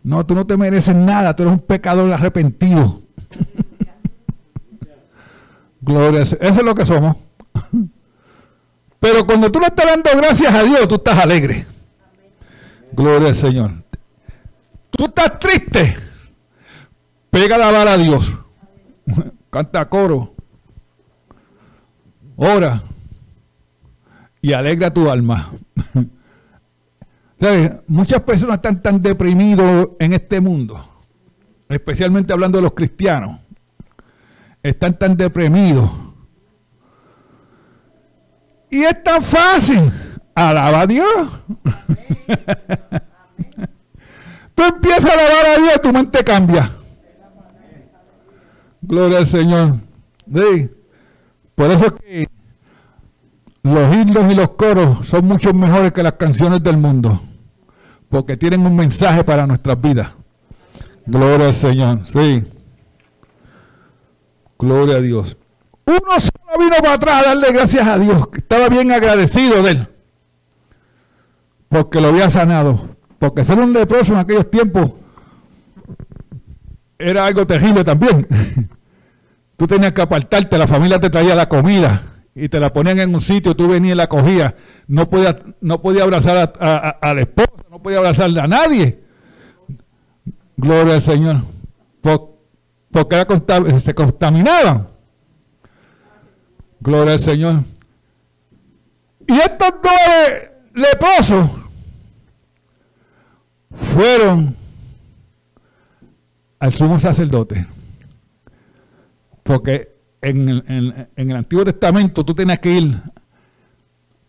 [0.02, 3.04] No, tú no te mereces nada, tú eres un pecador arrepentido.
[5.82, 7.18] Gloria a Eso es lo que somos.
[9.00, 11.68] Pero cuando tú le estás dando gracias a Dios, tú estás alegre.
[12.94, 13.72] Gloria al Señor.
[14.90, 16.03] Tú estás triste.
[17.34, 18.32] Pega la vara a Dios.
[19.50, 20.36] Canta coro.
[22.36, 22.80] Ora.
[24.40, 25.52] Y alegra tu alma.
[27.88, 30.80] Muchas personas están tan deprimidos en este mundo.
[31.68, 33.40] Especialmente hablando de los cristianos.
[34.62, 35.90] Están tan deprimidos
[38.70, 39.92] y es tan fácil.
[40.36, 41.08] Alaba a Dios.
[44.56, 46.70] Tú empiezas a alabar a Dios, tu mente cambia.
[48.86, 49.76] Gloria al Señor.
[51.56, 52.28] Por eso es que
[53.64, 57.22] los himnos y los coros son mucho mejores que las canciones del mundo.
[58.10, 60.10] Porque tienen un mensaje para nuestras vidas.
[61.06, 62.02] Gloria al Señor.
[62.06, 62.44] Sí.
[64.60, 65.38] Gloria a Dios.
[65.86, 69.88] Uno solo vino para atrás a darle gracias a Dios, estaba bien agradecido de él,
[71.68, 72.96] porque lo había sanado.
[73.20, 74.92] Porque ser un leproso en aquellos tiempos
[77.04, 78.28] era algo terrible también.
[79.58, 82.02] Tú tenías que apartarte, la familia te traía la comida
[82.36, 84.54] y te la ponían en un sitio, tú venías y la cogías.
[84.88, 89.04] No podía, no podía abrazar a, la esposa, no podía abrazar a nadie.
[90.58, 91.38] Gloria al Señor.
[92.02, 94.88] porque era, se contaminaban.
[96.80, 97.56] Gloria al Señor.
[99.28, 99.94] Y estos dos
[100.74, 101.50] leprosos
[103.94, 104.56] fueron
[106.64, 107.66] al sumo sacerdote.
[109.44, 110.48] Porque en
[111.18, 113.02] el, Antiguo Testamento tú tenías que ir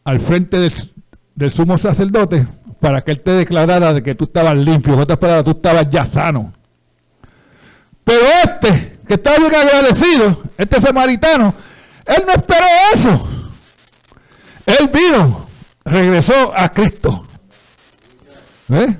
[0.02, 0.58] al frente
[1.36, 2.44] del, sumo sacerdote
[2.80, 5.88] para que él te declarara de que tú estabas limpio, en otras palabras, tú estabas
[5.88, 6.52] ya sano.
[8.02, 11.54] Pero este, que estaba bien agradecido, este samaritano,
[12.04, 13.28] él no esperó eso.
[14.66, 15.46] Él vino,
[15.84, 17.28] regresó a Cristo.
[18.66, 18.96] ¿Ves?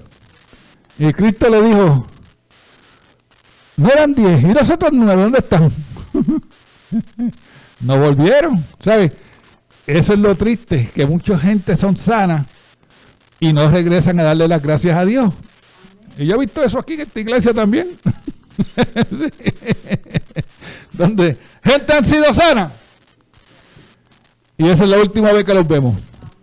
[1.01, 2.07] Y Cristo le dijo,
[3.77, 5.71] no eran diez, y los otros nueve, ¿dónde están?
[7.81, 9.13] no volvieron, ¿sabes?
[9.87, 12.47] Eso es lo triste, que mucha gente son sanas
[13.41, 15.33] y no regresan a darle las gracias a Dios.
[16.17, 17.99] Y yo he visto eso aquí en esta iglesia también.
[20.93, 22.71] Donde gente han sido sanas
[24.57, 25.97] y esa es la última vez que los vemos.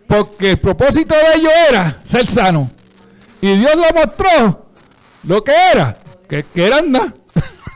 [0.06, 2.70] Porque el propósito de ellos era ser sano.
[3.40, 4.66] Y Dios lo mostró
[5.24, 7.14] lo que era, que, que eran nada.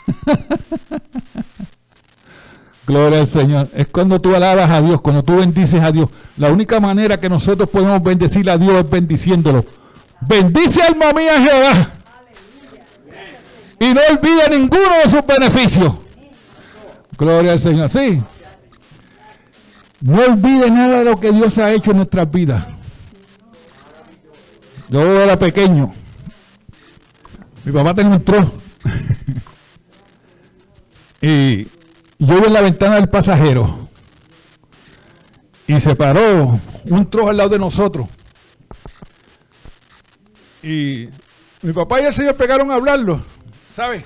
[2.87, 3.69] Gloria al Señor.
[3.75, 6.09] Es cuando tú alabas a Dios, cuando tú bendices a Dios.
[6.37, 9.65] La única manera que nosotros podemos bendecir a Dios es bendiciéndolo.
[10.21, 11.89] Bendice alma mía Jehová.
[13.81, 15.93] Y no olvide ninguno de sus beneficios.
[17.19, 17.91] Gloria al Señor.
[17.91, 18.23] Sí.
[20.01, 22.65] No olvide nada de lo que Dios ha hecho en nuestras vidas.
[24.89, 25.93] Yo era pequeño.
[27.65, 28.25] Mi papá tenía un.
[31.29, 31.65] y
[32.19, 33.89] yo vi en la ventana del pasajero.
[35.67, 38.07] Y se paró un trozo al lado de nosotros.
[40.63, 41.09] Y
[41.63, 43.25] mi papá y el Señor pegaron a hablarlo.
[43.75, 44.05] ¿Sabes?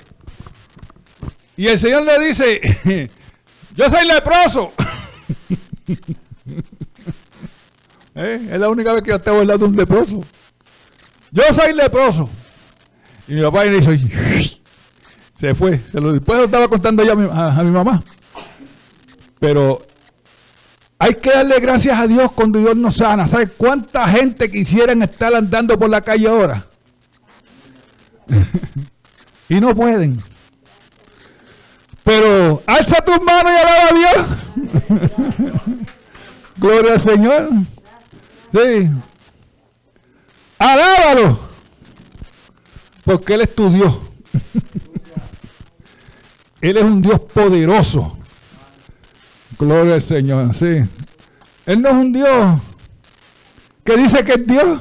[1.59, 2.59] Y el Señor le dice,
[3.76, 4.72] yo soy leproso.
[8.14, 8.48] ¿Eh?
[8.50, 10.24] Es la única vez que yo estaba al lado de un leproso.
[11.33, 12.30] Yo soy leproso.
[13.28, 13.90] Y mi papá hizo,
[15.40, 15.81] se fue.
[15.90, 18.03] Se lo, después lo estaba contando ya a mi, mamá.
[19.38, 19.81] Pero
[20.98, 23.26] hay que darle gracias a Dios cuando Dios nos sana.
[23.26, 26.66] ¿Sabes cuánta gente quisieran estar andando por la calle ahora?
[29.48, 30.22] y no pueden.
[32.05, 34.26] Pero alza tus manos y alaba a Dios.
[36.59, 37.48] Gloria al Señor.
[38.53, 38.90] Sí.
[40.59, 41.38] Alábalo.
[43.05, 43.96] Porque Él es tu Dios.
[46.61, 48.18] Él es un Dios poderoso.
[49.59, 50.55] Gloria al Señor.
[50.55, 50.83] Sí.
[51.66, 52.61] Él no es un Dios
[53.85, 54.81] que dice que es Dios.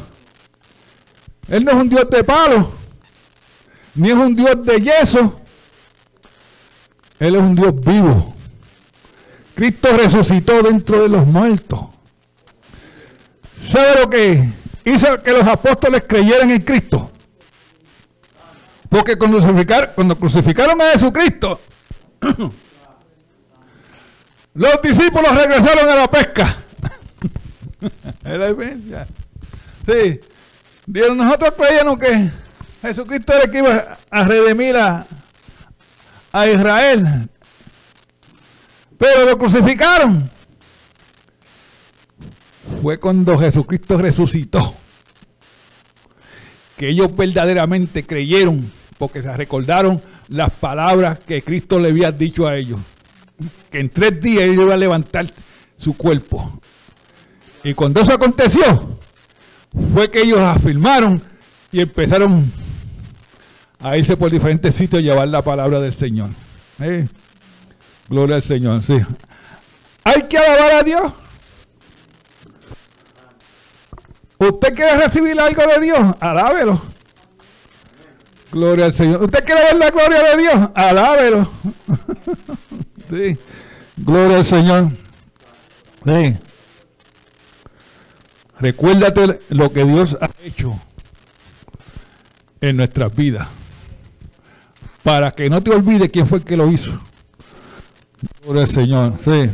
[1.48, 2.72] Él no es un Dios de palo.
[3.96, 5.42] Ni es un Dios de yeso.
[7.20, 8.36] Él es un Dios vivo.
[9.56, 11.82] Cristo resucitó dentro de los muertos.
[13.62, 14.50] ¿Sabe lo que
[14.86, 17.12] hizo que los apóstoles creyeran en Cristo?
[18.88, 21.60] Porque cuando crucificaron, cuando crucificaron a Jesucristo,
[24.54, 26.56] los discípulos regresaron a la pesca.
[28.26, 29.08] es la diferencia.
[29.86, 30.20] Sí.
[30.88, 32.30] nosotros creíamos que
[32.82, 35.06] Jesucristo era el que iba a redimir a,
[36.32, 37.30] a Israel.
[38.98, 40.30] Pero lo crucificaron.
[42.82, 44.76] Fue cuando Jesucristo resucitó.
[46.78, 52.56] Que ellos verdaderamente creyeron porque se recordaron las palabras que Cristo le había dicho a
[52.56, 52.80] ellos.
[53.72, 55.28] Que en tres días ellos iban a levantar
[55.76, 56.62] su cuerpo.
[57.64, 58.98] Y cuando eso aconteció,
[59.94, 61.22] fue que ellos afirmaron
[61.72, 62.52] y empezaron
[63.80, 66.30] a irse por diferentes sitios a llevar la palabra del Señor.
[66.80, 67.08] ¿Eh?
[68.08, 69.00] Gloria al Señor, sí.
[70.04, 71.14] Hay que alabar a Dios.
[74.38, 76.16] ¿Usted quiere recibir algo de Dios?
[76.20, 76.82] Alábelo.
[78.52, 79.24] Gloria al Señor.
[79.24, 80.70] ¿Usted quiere ver la gloria de Dios?
[80.74, 81.52] Alábelo.
[83.10, 83.38] sí.
[83.98, 84.90] Gloria al Señor.
[86.06, 86.38] Sí.
[88.60, 90.80] Recuérdate lo que Dios ha hecho
[92.62, 93.48] en nuestras vidas.
[95.04, 97.00] Para que no te olvides quién fue el que lo hizo.
[98.44, 99.14] Gloria al Señor.
[99.20, 99.50] Sí.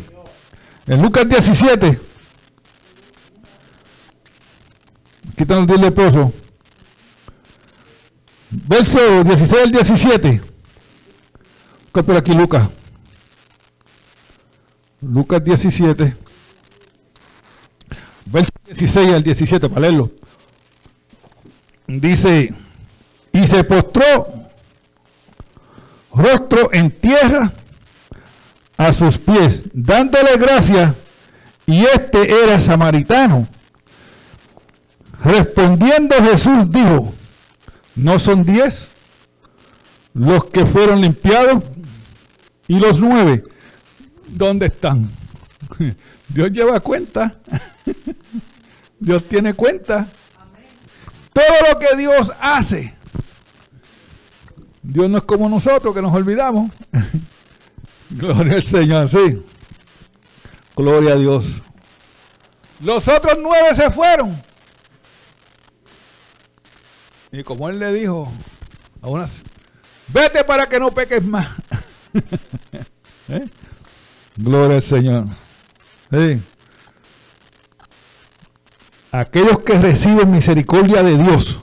[0.88, 2.00] En Lucas 17.
[5.36, 6.32] Quítanos el leproso.
[8.64, 10.42] Verso 16 al 17.
[11.92, 12.70] Por aquí Lucas.
[15.02, 16.16] Lucas 17.
[18.26, 20.12] Verso 16 al 17, para leerlo.
[21.88, 22.54] Dice,
[23.32, 24.50] y se postró
[26.14, 27.52] rostro en tierra
[28.78, 30.96] a sus pies, dándole gracias,
[31.68, 33.48] y este era samaritano.
[35.24, 37.14] Respondiendo Jesús dijo,
[37.96, 38.90] ¿no son diez
[40.14, 41.64] los que fueron limpiados?
[42.68, 43.44] ¿Y los nueve?
[44.28, 45.10] ¿Dónde están?
[46.28, 47.36] Dios lleva cuenta.
[49.00, 50.08] Dios tiene cuenta.
[51.34, 52.94] Todo lo que Dios hace.
[54.82, 56.72] Dios no es como nosotros que nos olvidamos.
[58.10, 59.44] Gloria al Señor, sí.
[60.76, 61.56] Gloria a Dios.
[62.80, 64.42] Los otros nueve se fueron.
[67.38, 68.32] Y como él le dijo
[69.02, 69.42] a unas,
[70.08, 71.50] vete para que no peques más.
[73.28, 73.46] ¿Eh?
[74.38, 75.26] Gloria al Señor.
[79.12, 81.62] Aquellos que reciben misericordia de Dios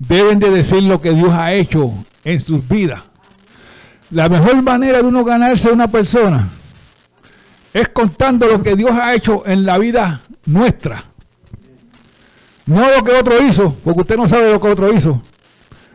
[0.00, 1.92] deben de decir lo que Dios ha hecho
[2.24, 3.00] en sus vidas.
[4.10, 6.48] La mejor manera de uno ganarse a una persona
[7.72, 11.13] es contando lo que Dios ha hecho en la vida nuestra.
[12.66, 15.22] No lo que otro hizo, porque usted no sabe lo que otro hizo.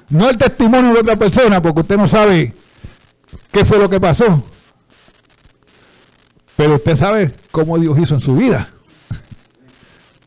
[0.10, 2.54] No el testimonio de otra persona, porque usted no sabe
[3.52, 4.44] qué fue lo que pasó.
[6.56, 8.70] Pero usted sabe cómo Dios hizo en su vida.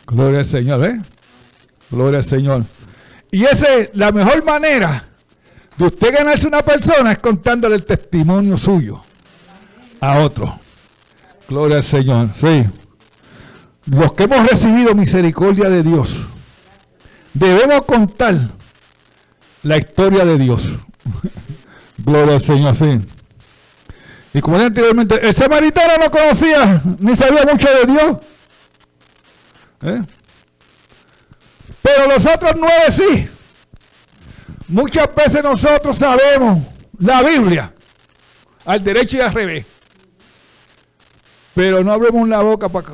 [0.07, 1.01] Gloria al Señor, ¿eh?
[1.91, 2.65] Gloria al Señor.
[3.31, 5.09] Y esa es la mejor manera
[5.77, 9.03] de usted ganarse una persona es contándole el testimonio suyo
[10.01, 10.59] a otro.
[11.49, 12.65] Gloria al Señor, sí.
[13.87, 16.27] Los que hemos recibido misericordia de Dios,
[17.35, 18.37] debemos contar
[19.63, 20.71] la historia de Dios.
[21.99, 23.01] Gloria al Señor, sí.
[24.35, 28.17] Y como dije anteriormente, el samaritano no conocía ni sabía mucho de Dios.
[29.83, 30.03] ¿Eh?
[31.83, 33.29] Pero los otros nueve sí.
[34.69, 36.61] Muchas veces nosotros sabemos
[36.99, 37.75] la Biblia
[38.65, 39.67] al derecho y al revés.
[41.55, 42.89] Pero no abrimos la boca para,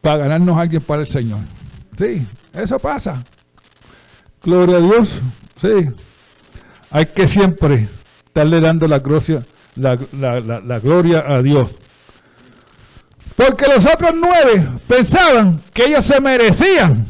[0.00, 1.40] para ganarnos alguien para el Señor.
[1.96, 3.22] Sí, eso pasa.
[4.42, 5.20] Gloria a Dios.
[5.60, 5.90] Sí.
[6.90, 7.88] Hay que siempre
[8.26, 9.44] estarle dando la, gloria,
[9.76, 11.76] la gloria a Dios.
[13.36, 17.06] Porque los otros nueve pensaban que ellos se merecían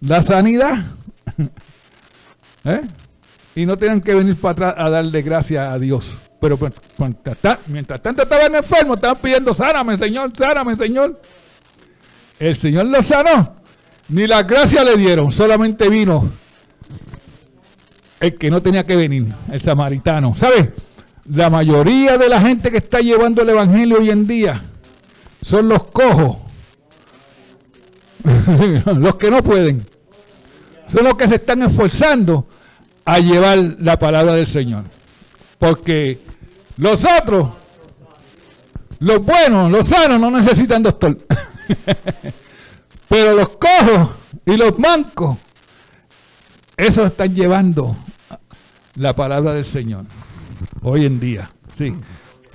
[0.00, 0.84] la sanidad.
[2.64, 2.80] ¿Eh?
[3.54, 6.16] Y no tenían que venir para atrás a darle gracias a Dios.
[6.40, 6.58] Pero
[7.68, 11.20] mientras tanto estaban enfermos, estaban pidiendo, sáname Señor, sáname Señor.
[12.38, 13.56] El Señor los sanó.
[14.08, 16.30] Ni la gracia le dieron, solamente vino
[18.20, 20.34] el que no tenía que venir, el samaritano.
[20.36, 20.72] ¿Sabe?
[21.26, 24.60] La mayoría de la gente que está llevando el Evangelio hoy en día
[25.42, 26.38] son los cojos.
[28.96, 29.86] los que no pueden.
[30.86, 32.46] Son los que se están esforzando
[33.04, 34.84] a llevar la palabra del Señor.
[35.58, 36.18] Porque
[36.76, 37.48] los otros,
[38.98, 41.18] los buenos, los sanos, no necesitan doctor.
[43.08, 44.10] Pero los cojos
[44.44, 45.36] y los mancos
[46.76, 47.96] Eso están llevando
[48.94, 50.04] la palabra del Señor
[50.82, 51.50] hoy en día.
[51.74, 51.94] Sí,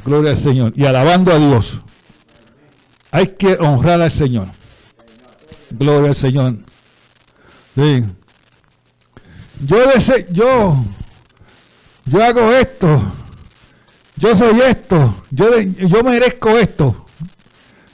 [0.06, 0.74] gloria al Señor.
[0.76, 1.82] Y alabando a Dios.
[3.12, 4.48] Hay que honrar al Señor.
[5.70, 6.56] Gloria al Señor.
[7.76, 8.04] Sí.
[9.66, 10.84] Yo, deseo, yo,
[12.12, 13.02] yo hago esto.
[14.18, 15.24] Yo soy esto.
[15.32, 17.08] Yo, yo merezco esto.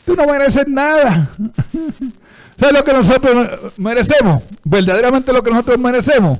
[0.05, 1.29] Tú no mereces nada.
[2.57, 4.41] ¿Sabes lo que nosotros merecemos?
[4.63, 6.39] Verdaderamente lo que nosotros merecemos.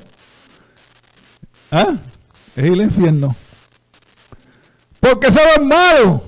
[1.70, 1.94] ¿Ah?
[2.56, 3.36] Es el infierno.
[4.98, 6.22] Porque somos malos.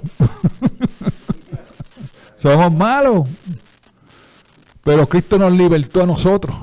[2.37, 3.29] somos malos.
[4.85, 6.55] Pero Cristo nos libertó a nosotros.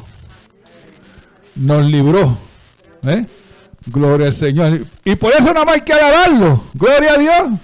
[1.55, 2.38] Nos libró.
[3.03, 3.25] ¿Eh?
[3.88, 4.85] Gloria al Señor.
[5.05, 6.63] Y por eso nada más hay que alabarlo.
[6.73, 7.59] Gloria a Dios.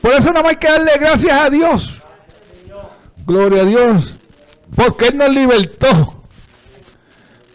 [0.00, 2.02] Por eso nada más hay que darle gracias a Dios.
[3.24, 4.16] Gloria a Dios.
[4.74, 6.24] Porque Él nos libertó.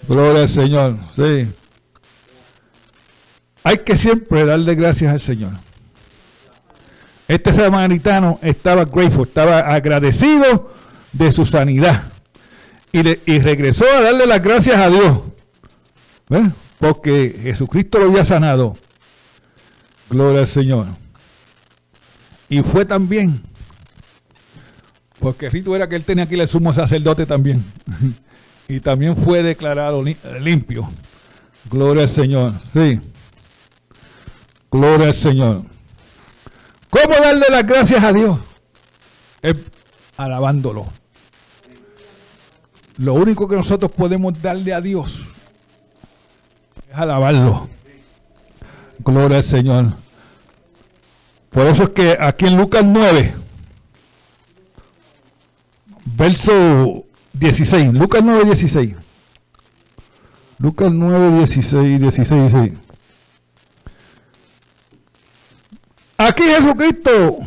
[0.07, 0.97] Gloria al Señor.
[1.15, 1.51] Sí.
[3.63, 5.51] Hay que siempre darle gracias al Señor.
[7.27, 10.73] Este samaritano estaba grateful, estaba agradecido
[11.11, 12.03] de su sanidad.
[12.91, 12.99] Y,
[13.31, 15.19] y regresó a darle las gracias a Dios.
[16.79, 18.77] Porque Jesucristo lo había sanado.
[20.09, 20.87] Gloria al Señor.
[22.47, 23.41] Y fue también.
[25.19, 27.63] Porque el rito era que él tenía que al sumo sacerdote también.
[28.69, 30.01] y también fue declarado
[30.39, 30.89] limpio.
[31.69, 32.53] Gloria al Señor.
[32.73, 32.99] Sí.
[34.71, 35.63] Gloria al Señor.
[36.89, 38.39] ¿Cómo darle las gracias a Dios?
[40.15, 40.87] Alabándolo.
[42.97, 45.28] Lo único que nosotros podemos darle a Dios
[46.89, 47.67] es alabarlo.
[48.99, 49.93] Gloria al Señor.
[51.49, 53.33] Por eso es que aquí en Lucas 9,
[56.05, 58.95] verso 16, Lucas 9, 16.
[60.59, 62.73] Lucas 9, 16, 16, 16.
[66.17, 67.37] Aquí Jesucristo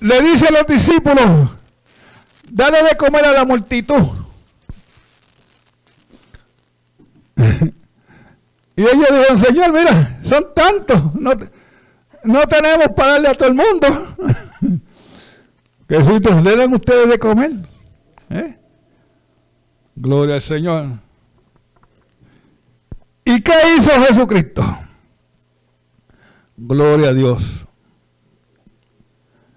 [0.00, 1.50] le dice a los discípulos,
[2.48, 4.17] dale de comer a la multitud.
[8.76, 11.32] Y ellos dijeron, Señor, mira, son tantos, no,
[12.24, 13.86] no tenemos para darle a todo el mundo.
[15.88, 17.52] Jesús, le dan ustedes de comer.
[18.30, 18.58] ¿Eh?
[19.96, 20.86] Gloria al Señor.
[23.24, 24.62] ¿Y qué hizo Jesucristo?
[26.56, 27.66] Gloria a Dios.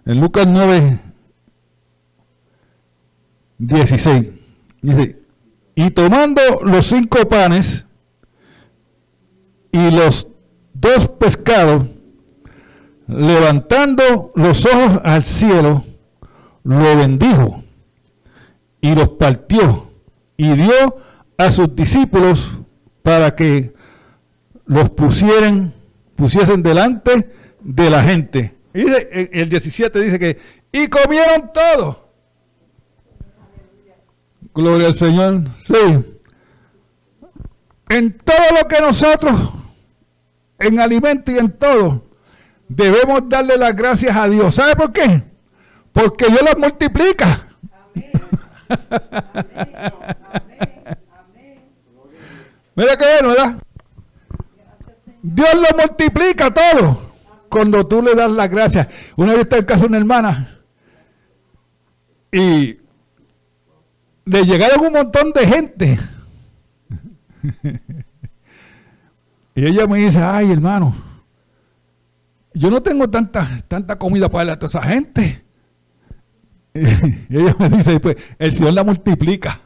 [0.05, 0.99] En Lucas 9,
[3.59, 4.29] 16,
[4.81, 5.20] dice,
[5.83, 7.87] y tomando los cinco panes
[9.71, 10.27] y los
[10.73, 11.85] dos pescados,
[13.07, 15.83] levantando los ojos al cielo,
[16.63, 17.63] lo bendijo
[18.79, 19.91] y los partió
[20.37, 20.97] y dio
[21.35, 22.51] a sus discípulos
[23.01, 23.73] para que
[24.67, 25.73] los pusieran,
[26.15, 28.55] pusiesen delante de la gente.
[28.75, 28.85] Y
[29.31, 30.37] el 17 dice que,
[30.71, 32.10] y comieron todo.
[34.53, 35.41] Gloria al Señor.
[35.61, 35.75] Sí.
[37.89, 39.33] En todo lo que nosotros,
[40.59, 42.03] en alimento y en todo,
[42.67, 44.53] debemos darle las gracias a Dios.
[44.55, 45.23] ¿Sabe por qué?
[45.91, 47.49] Porque Dios las multiplica.
[47.93, 48.11] Amén.
[52.75, 53.55] Mira qué bueno, ¿verdad?
[55.21, 57.11] Dios lo multiplica todo
[57.49, 58.87] cuando tú le das las gracias.
[59.17, 60.61] Una vez está en casa de una hermana
[62.31, 62.79] y
[64.25, 65.99] le llegaron un montón de gente.
[69.55, 70.93] y ella me dice, ay hermano,
[72.53, 75.43] yo no tengo tanta, tanta comida para darle a toda esa gente.
[76.73, 79.61] y ella me dice, pues el Señor la multiplica.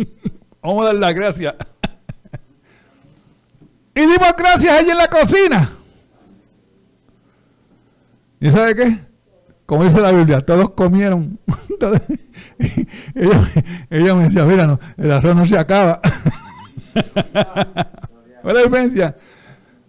[0.62, 1.54] Vamos a dar las gracias.
[3.94, 5.70] Y dimos gracias allí en la cocina.
[8.40, 9.09] ¿Y sabe qué?
[9.70, 11.38] Como dice la Biblia, todos comieron.
[13.88, 16.00] ella, me decía, mira, el arroz no se acaba.
[18.42, 19.16] ¿Cuál la diferencia?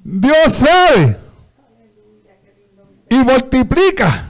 [0.03, 1.17] Dios sabe
[3.09, 4.25] y multiplica.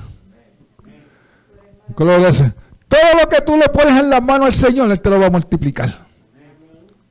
[1.98, 5.28] Todo lo que tú le pones en la mano al Señor, Él te lo va
[5.28, 5.94] a multiplicar.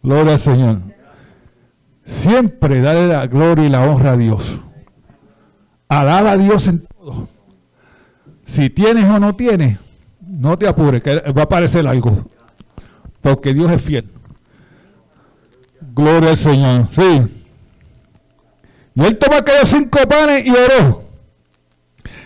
[0.02, 0.78] Gloria al Señor.
[2.06, 4.58] Siempre dale la gloria y la honra a Dios.
[5.88, 7.28] Alaba a Dios en todo.
[8.50, 9.78] Si tienes o no tienes,
[10.26, 12.28] no te apures, que va a aparecer algo.
[13.20, 14.10] Porque Dios es fiel.
[15.94, 16.88] Gloria al Señor.
[16.88, 17.22] Sí.
[18.96, 21.04] Y él tomó aquellos cinco panes y oró.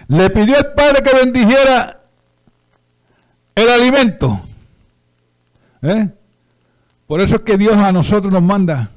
[0.09, 2.01] Le pidió al Padre que bendijera
[3.55, 4.41] el alimento.
[5.83, 6.09] ¿Eh?
[7.07, 8.89] Por eso es que Dios a nosotros nos manda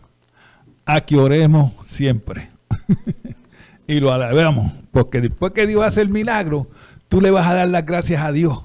[0.86, 2.50] a que oremos siempre.
[3.86, 4.72] y lo alabamos.
[4.92, 6.70] Porque después que Dios hace el milagro,
[7.10, 8.62] tú le vas a dar las gracias a Dios.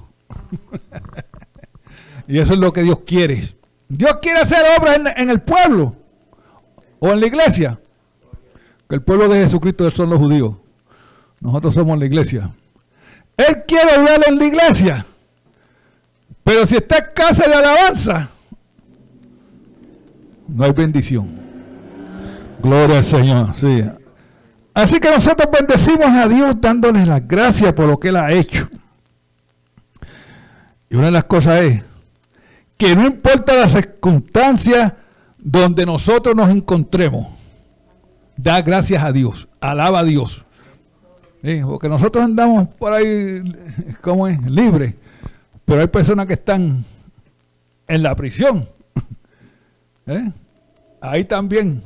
[2.27, 3.43] y eso es lo que Dios quiere.
[3.89, 5.95] Dios quiere hacer obras en, el pueblo
[6.99, 7.79] o en la iglesia.
[8.89, 10.55] Que el pueblo de Jesucristo son los judíos.
[11.39, 12.51] Nosotros somos la iglesia.
[13.37, 15.05] Él quiere verlo en la iglesia.
[16.43, 18.29] Pero si está en casa de alabanza,
[20.47, 21.29] no hay bendición.
[22.61, 23.53] Gloria al Señor.
[23.55, 23.83] Sí.
[24.73, 28.67] Así que nosotros bendecimos a Dios dándoles las gracias por lo que Él ha hecho.
[30.89, 31.83] Y una de las cosas es
[32.77, 34.93] que no importa las circunstancias
[35.37, 37.27] donde nosotros nos encontremos,
[38.35, 40.43] da gracias a Dios, alaba a Dios.
[41.65, 43.43] porque nosotros andamos por ahí,
[44.01, 44.41] como es?
[44.43, 44.95] Libre.
[45.65, 46.83] Pero hay personas que están
[47.87, 48.67] en la prisión.
[50.07, 50.31] ¿Eh?
[50.99, 51.81] Ahí también,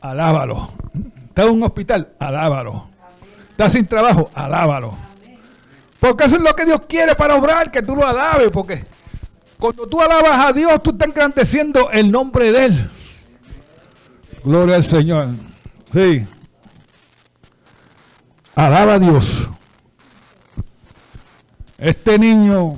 [0.00, 0.70] alábalo.
[1.32, 2.84] Está en un hospital, alábalo.
[3.52, 4.94] Está sin trabajo, alábalo.
[5.98, 8.84] Porque eso es lo que Dios quiere para obrar, que tú lo alabes, porque
[9.58, 12.90] cuando tú alabas a Dios, tú estás engrandeciendo el nombre de Él.
[14.44, 15.28] Gloria al Señor.
[15.90, 16.26] Sí.
[18.54, 19.48] Alaba a Dios.
[21.78, 22.74] Este niño,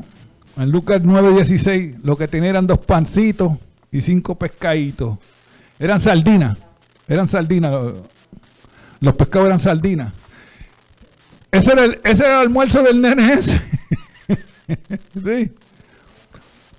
[0.56, 3.58] en Lucas 9:16, lo que tenía eran dos pancitos
[3.90, 5.18] y cinco pescaditos.
[5.80, 6.56] Eran sardinas.
[7.08, 7.72] Eran sardinas.
[9.04, 10.14] Los pescados eran sardinas.
[11.50, 13.58] Ese era el, ese era almuerzo del nene sí.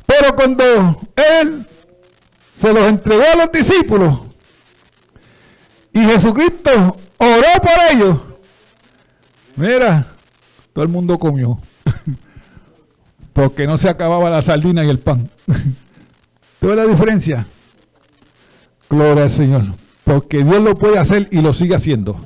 [0.08, 1.68] Pero cuando Él
[2.58, 4.22] se los entregó a los discípulos
[5.94, 8.18] y Jesucristo oró por ellos,
[9.56, 10.08] mira,
[10.74, 11.60] todo el mundo comió.
[13.34, 15.30] Porque no se acababa la sardina y el pan.
[16.60, 17.46] ¿Tú ves la diferencia?
[18.90, 19.85] Gloria al Señor.
[20.06, 22.18] Porque Dios lo puede hacer y lo sigue haciendo.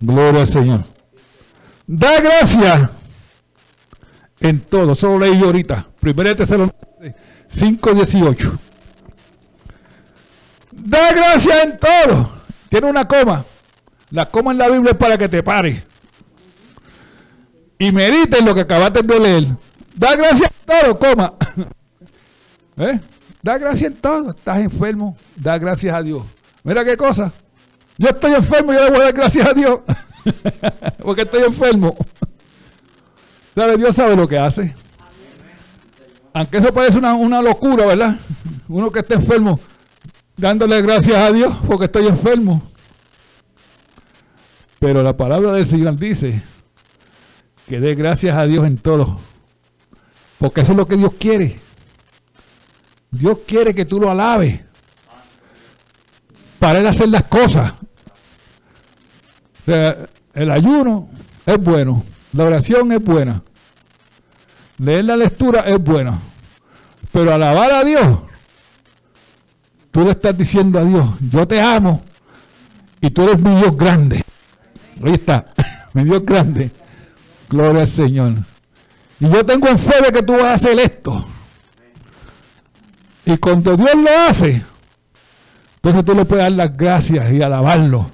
[0.00, 0.84] Gloria al Señor.
[1.86, 2.90] Da gracias
[4.40, 4.94] en todo.
[4.94, 5.86] Solo leí yo ahorita.
[6.00, 7.14] Primera Tesalonicenses
[7.50, 8.58] 5.18.
[10.72, 12.30] Da gracias en todo.
[12.70, 13.44] Tiene una coma.
[14.10, 15.84] La coma en la Biblia es para que te pare.
[17.78, 19.44] Y medite en lo que acabaste de leer.
[19.94, 21.34] Da gracias en todo, coma.
[22.78, 22.98] ¿Eh?
[23.42, 24.30] Da gracias en todo.
[24.30, 25.16] Estás enfermo.
[25.36, 26.22] Da gracias a Dios.
[26.62, 27.32] Mira qué cosa.
[27.98, 29.80] Yo estoy enfermo yo le voy a dar gracias a Dios.
[31.02, 31.96] Porque estoy enfermo.
[33.54, 33.76] ¿Sabe?
[33.76, 34.74] Dios sabe lo que hace.
[36.32, 38.16] Aunque eso parece una, una locura, ¿verdad?
[38.68, 39.58] Uno que está enfermo,
[40.36, 42.62] dándole gracias a Dios porque estoy enfermo.
[44.78, 46.40] Pero la palabra del Señor dice
[47.68, 49.18] que dé gracias a Dios en todo.
[50.38, 51.60] Porque eso es lo que Dios quiere.
[53.10, 54.60] Dios quiere que tú lo alabes.
[56.60, 57.72] Para él hacer las cosas.
[59.66, 61.08] el ayuno
[61.44, 62.04] es bueno.
[62.32, 63.42] La oración es buena.
[64.78, 66.18] Leer la lectura es buena.
[67.12, 68.20] Pero alabar a Dios,
[69.90, 72.02] tú le estás diciendo a Dios, yo te amo
[73.00, 74.24] y tú eres mi Dios grande.
[75.02, 75.46] Ahí está,
[75.92, 76.70] mi Dios grande.
[77.48, 78.34] Gloria al Señor.
[79.18, 81.26] Y yo tengo en fe de que tú vas a hacer esto.
[83.24, 84.62] Y cuando Dios lo hace,
[85.82, 88.10] entonces tú le puedes dar las gracias y alabarlo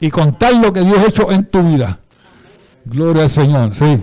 [0.00, 1.98] y contar lo que Dios ha hecho en tu vida.
[2.84, 3.98] Gloria al Señor, sí.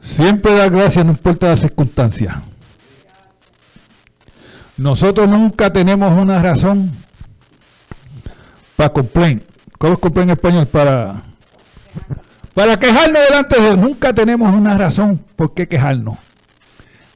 [0.00, 2.42] Siempre da gracias, no importa la circunstancia.
[4.76, 6.92] Nosotros nunca tenemos una razón
[8.76, 9.44] para cumplir.
[9.78, 10.66] ¿Cómo es cumplir en español?
[10.68, 11.22] Para,
[12.54, 13.78] para quejarnos delante de Dios.
[13.78, 16.18] Nunca tenemos una razón por qué quejarnos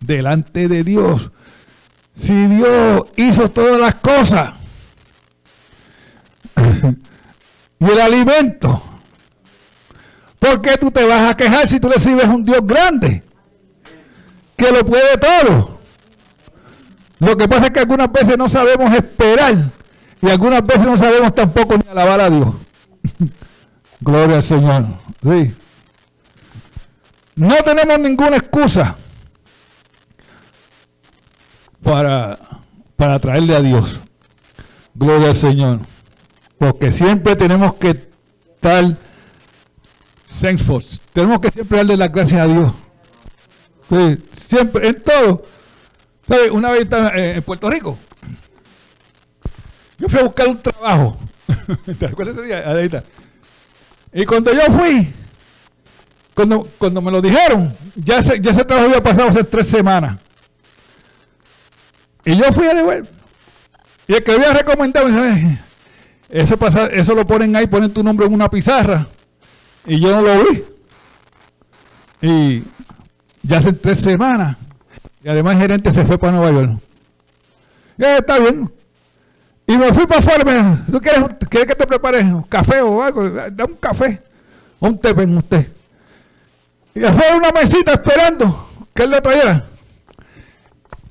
[0.01, 1.31] delante de Dios.
[2.21, 4.51] Si Dios hizo todas las cosas
[7.79, 8.83] y el alimento
[10.41, 13.23] ¿Por qué tú te vas a quejar si tú recibes un Dios grande?
[14.57, 15.79] Que lo puede todo.
[17.19, 19.55] Lo que pasa es que algunas veces no sabemos esperar
[20.23, 22.55] y algunas veces no sabemos tampoco ni alabar a Dios.
[24.01, 24.87] Gloria al Señor.
[25.23, 25.55] Sí.
[27.37, 28.97] No tenemos ninguna excusa
[31.83, 32.39] para,
[32.97, 34.01] para traerle a Dios.
[34.95, 35.81] Gloria al Señor.
[36.59, 38.97] Porque siempre tenemos que estar
[40.41, 40.85] thankful.
[41.13, 42.73] Tenemos que siempre darle las gracias a Dios.
[44.33, 45.43] siempre, en todo.
[46.29, 46.51] ¿Sabe?
[46.51, 47.99] Una vez eh, en Puerto Rico,
[49.99, 51.19] yo fui a buscar un trabajo.
[51.99, 53.03] ¿Te acuerdas ese?
[54.13, 55.13] Y cuando yo fui,
[56.35, 60.19] cuando, cuando me lo dijeron, ya ese, ya ese trabajo había pasado hace tres semanas.
[62.31, 63.05] Y yo fui a devolver.
[64.07, 65.59] Y el que había recomendado me dice,
[66.29, 69.05] eso, pasa, eso lo ponen ahí, ponen tu nombre en una pizarra.
[69.85, 70.65] Y yo no lo vi.
[72.23, 72.63] Y
[73.43, 74.57] ya hace tres semanas.
[75.25, 76.81] Y además el gerente se fue para Nueva York.
[77.99, 78.73] Está bien.
[79.67, 80.85] Y me fui para afuera.
[80.89, 83.29] ¿Tú quieres, quieres que te prepare un café o algo?
[83.29, 84.23] Da un café.
[84.79, 85.67] Un té, ven usted.
[86.95, 89.65] Y afuera una mesita esperando que él lo trayera.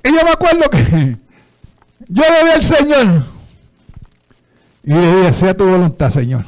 [0.03, 1.17] Y yo me acuerdo que
[2.07, 3.23] yo le vi al Señor.
[4.83, 6.45] Y le dije, sea tu voluntad, Señor.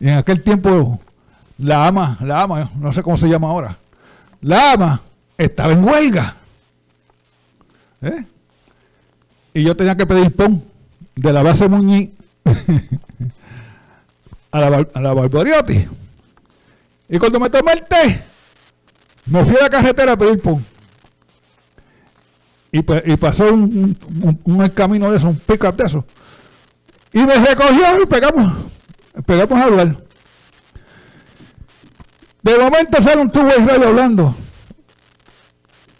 [0.00, 1.00] Y en aquel tiempo,
[1.58, 3.78] la ama, la ama, no sé cómo se llama ahora,
[4.40, 5.00] la ama
[5.38, 6.34] estaba en huelga.
[8.00, 8.24] ¿Eh?
[9.54, 10.64] Y yo tenía que pedir pon
[11.14, 12.10] de la base Muñiz
[14.50, 15.86] a la, a la Barbariotti.
[17.08, 18.24] Y cuando me tomé el té,
[19.26, 20.64] me fui a la carretera a pedir pon.
[22.74, 22.80] Y,
[23.18, 23.98] pasó un,
[24.44, 26.06] un, camino de eso, un pick de eso.
[27.12, 28.50] Y me recogió y pegamos,
[29.26, 29.96] pegamos a hablar.
[32.42, 34.34] De momento sale un tubo Israel hablando.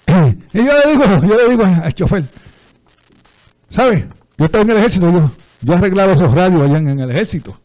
[0.55, 2.25] Y yo le digo, yo le digo al chofer,
[3.71, 4.05] ¿sabes?
[4.37, 5.31] Yo estaba en el ejército, yo,
[5.63, 7.59] yo arreglaba esos radios allá en, el ejército.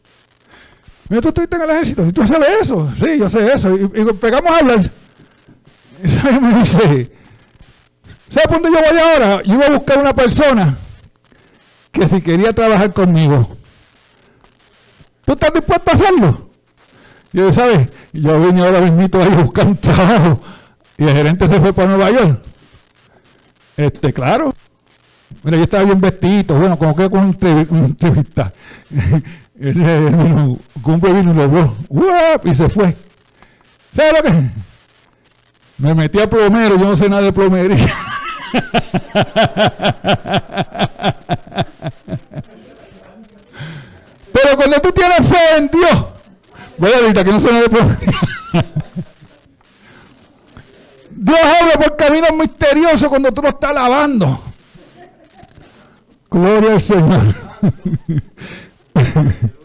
[1.08, 2.90] Mira, tú estuviste en el ejército, ¿y tú sabes eso?
[2.94, 3.76] Sí, yo sé eso.
[3.76, 4.90] Y, y pegamos a hablar.
[6.02, 7.17] Y me dice,
[8.30, 9.42] ¿sabes por dónde yo voy ahora?
[9.42, 10.76] Yo iba a buscar una persona
[11.92, 13.48] que si quería trabajar conmigo.
[15.24, 16.50] ¿Tú estás dispuesto a hacerlo?
[17.32, 17.88] Y yo, ¿sabes?
[18.12, 20.40] Yo vine ahora mismo a buscar un trabajo
[20.96, 22.42] y el gerente se fue para Nueva York.
[23.76, 24.54] Este, claro.
[25.42, 28.52] Mira, yo estaba bien vestido, bueno, como que con un entrevista.
[29.60, 32.96] Él vino, cumple vino y lo y se fue.
[33.92, 34.67] ¿Sabes lo que?
[35.78, 37.76] Me metí a plomero, yo no sé nada de plomería.
[44.32, 46.06] Pero cuando tú tienes fe en Dios,
[46.78, 48.12] voy ahorita que no sé nada de plomería.
[51.10, 54.40] Dios habla por caminos misteriosos cuando tú lo estás lavando.
[56.30, 57.22] Gloria al Señor.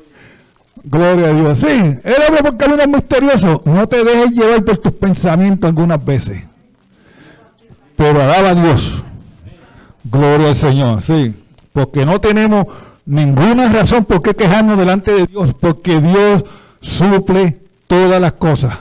[0.83, 1.59] Gloria a Dios.
[1.59, 3.61] Sí, Él habla por caminos misteriosos.
[3.65, 6.43] No te dejes llevar por tus pensamientos algunas veces.
[7.95, 9.03] Pero alaba a Dios.
[10.03, 11.01] Gloria al Señor.
[11.01, 11.33] Sí,
[11.71, 12.67] porque no tenemos
[13.05, 15.53] ninguna razón por qué quejarnos delante de Dios.
[15.59, 16.43] Porque Dios
[16.81, 17.57] suple
[17.87, 18.73] todas las cosas.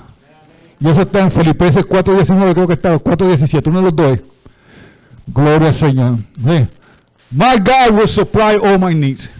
[0.80, 4.18] Y eso está en Filipenses 4.19, creo que está, 4.17, uno de los dos.
[5.28, 6.16] Gloria al Señor.
[6.44, 6.66] Sí.
[7.30, 9.30] My God will supply all my needs.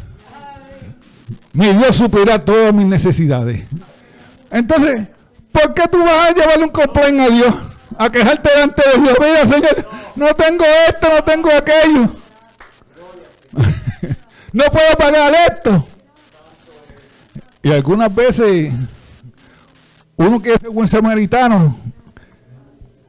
[1.52, 3.62] Mi Dios suplirá todas mis necesidades.
[4.50, 5.08] Entonces,
[5.50, 7.54] ¿por qué tú vas a llevarle un complaint a Dios?
[7.98, 9.16] A quejarte delante de Dios.
[9.20, 12.08] Mira, Señor, no tengo esto, no tengo aquello.
[14.52, 15.86] no puedo pagar esto.
[17.62, 18.72] Y algunas veces
[20.16, 21.76] uno quiere ser buen samaritano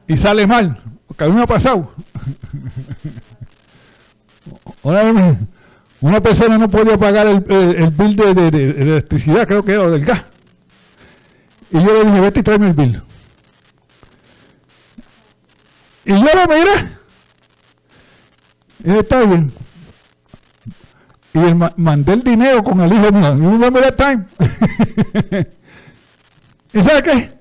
[0.06, 0.80] y sale mal.
[1.06, 1.92] Porque a mí me ha pasado.
[4.82, 5.02] Una
[6.04, 10.04] una persona no podía pagar el, el, bill de, electricidad, creo que era, o del
[10.04, 10.22] gas.
[11.70, 13.02] Y yo le dije, vete y tráeme el bill.
[16.04, 16.72] Y yo lo miré.
[18.84, 19.50] Y está bien.
[21.32, 23.34] Y él mandé el dinero con el hijo mío.
[23.38, 24.26] You remember that time?
[26.74, 27.32] ¿Y sabe qué?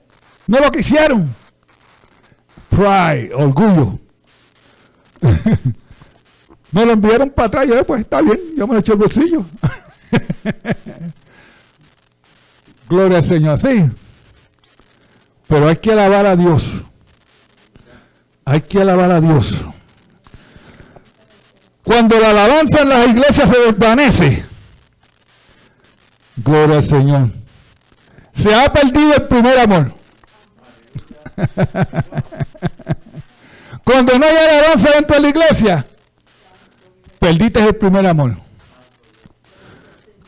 [0.48, 1.36] No lo quisieron.
[2.70, 4.00] Pride, orgullo.
[6.74, 7.68] Me lo enviaron para atrás.
[7.68, 9.46] Yo, pues está bien, yo me lo eché el bolsillo.
[12.90, 13.86] Gloria al Señor, sí.
[15.48, 16.74] Pero hay que alabar a Dios.
[18.44, 19.68] Hay que alabar a Dios.
[21.84, 24.44] Cuando la alabanza en las iglesias se desvanece,
[26.38, 27.28] gloria al Señor,
[28.32, 29.94] se ha perdido el primer amor.
[33.84, 35.86] Cuando no hay alabanza dentro de la iglesia,
[37.24, 38.36] perdiste el primer amor.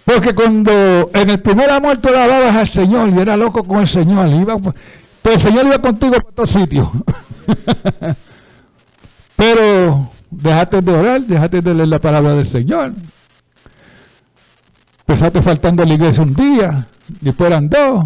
[0.06, 3.88] Porque cuando en el primer amor tú alababas al Señor y era loco con el
[3.88, 4.56] Señor, iba,
[5.22, 6.88] pero el Señor iba contigo por todos sitios.
[9.36, 12.94] pero dejaste de orar, dejaste de leer la palabra del Señor.
[15.00, 16.88] Empezaste faltando a la iglesia un día,
[17.20, 18.06] después eran dos.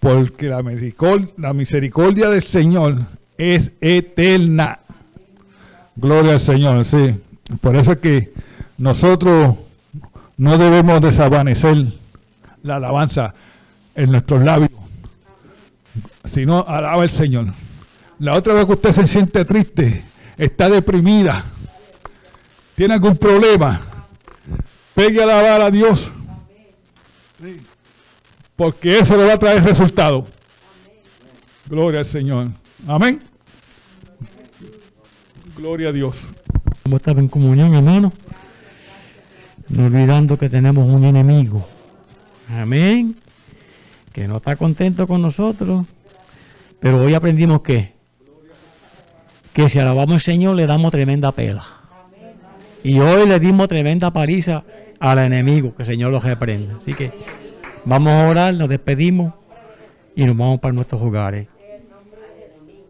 [0.00, 2.96] porque la misericordia, la misericordia del Señor
[3.36, 4.78] es eterna.
[5.96, 7.14] Gloria al Señor, sí.
[7.60, 8.32] Por eso es que
[8.78, 9.56] nosotros
[10.38, 11.84] no debemos desvanecer
[12.62, 13.34] la alabanza
[13.94, 14.70] en nuestros labios,
[16.24, 17.46] sino alaba al Señor.
[18.20, 20.04] La otra vez que usted se siente triste,
[20.36, 21.44] está deprimida,
[22.76, 23.80] tiene algún problema,
[24.98, 26.12] pegue a alabar a Dios.
[28.56, 30.26] Porque eso le va a traer resultado.
[31.66, 32.48] Gloria al Señor.
[32.86, 33.20] Amén.
[35.56, 36.26] Gloria a Dios.
[36.84, 38.12] Vamos a estar en comunión, hermano
[39.68, 41.66] no olvidando que tenemos un enemigo.
[42.50, 43.16] Amén.
[44.12, 45.86] Que no está contento con nosotros.
[46.80, 47.92] Pero hoy aprendimos que,
[49.52, 51.66] que si alabamos al Señor le damos tremenda pela.
[52.82, 54.64] Y hoy le dimos tremenda paliza
[55.00, 56.76] al enemigo, que Señor lo reprenda.
[56.76, 57.12] Así que
[57.84, 59.34] vamos a orar, nos despedimos
[60.14, 61.48] y nos vamos para nuestros hogares.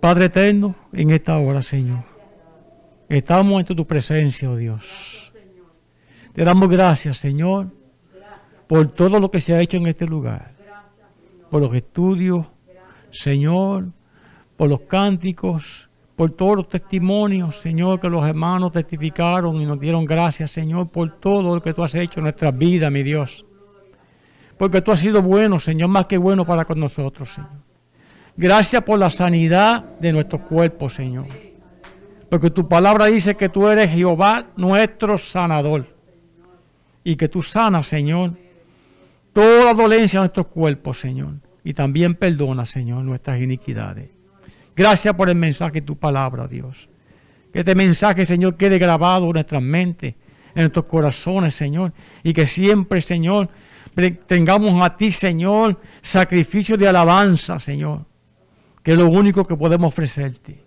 [0.01, 2.05] Padre eterno, en esta hora, Señor,
[3.09, 5.33] estamos en tu presencia, oh Dios.
[6.33, 7.69] Te damos gracias, Señor,
[8.69, 10.53] por todo lo que se ha hecho en este lugar.
[11.51, 12.47] Por los estudios,
[13.11, 13.89] Señor,
[14.57, 15.88] por los cánticos,
[16.19, 21.21] por todos los testimonios, Señor, que los hermanos testificaron y nos dieron gracias, Señor, por
[21.21, 23.47] todo lo que tú has hecho en nuestras vidas, mi Dios.
[24.57, 27.53] Porque tú has sido bueno, Señor, más que bueno para con nosotros, Señor.
[28.37, 31.27] Gracias por la sanidad de nuestros cuerpos, Señor.
[32.29, 35.87] Porque tu palabra dice que tú eres Jehová, nuestro sanador
[37.05, 38.33] y que tú sanas, Señor,
[39.33, 41.35] toda dolencia de nuestros cuerpos, Señor.
[41.63, 44.18] Y también perdona, Señor, nuestras iniquidades.
[44.79, 46.89] Gracias por el mensaje de tu palabra, Dios.
[47.53, 50.15] Que este mensaje, Señor, quede grabado en nuestras mentes,
[50.55, 51.93] en nuestros corazones, Señor.
[52.23, 53.49] Y que siempre, Señor,
[54.29, 58.05] tengamos a ti, Señor, sacrificio de alabanza, Señor.
[58.85, 60.65] Que es lo único que podemos ofrecerte.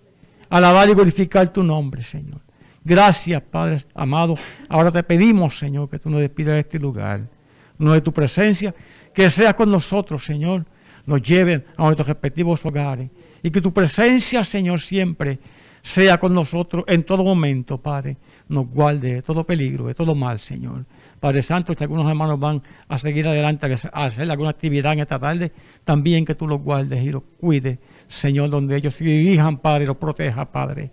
[0.50, 2.42] Alabar y glorificar tu nombre, Señor.
[2.84, 4.36] Gracias, Padre amado.
[4.68, 7.30] Ahora te pedimos, Señor, que tú nos despidas de este lugar,
[7.78, 8.76] no de tu presencia,
[9.14, 10.66] que seas con nosotros, Señor.
[11.06, 13.10] Nos lleven a nuestros respectivos hogares.
[13.44, 15.40] Y que tu presencia, Señor, siempre
[15.82, 18.18] sea con nosotros en todo momento, Padre.
[18.48, 20.86] Nos guarde de todo peligro, de todo mal, Señor.
[21.20, 25.20] Padre Santo, que algunos hermanos van a seguir adelante a hacer alguna actividad en esta
[25.20, 25.52] tarde,
[25.84, 27.78] también que tú los guardes y los cuides,
[28.08, 30.92] Señor, donde ellos se dirijan, Padre, los proteja, Padre.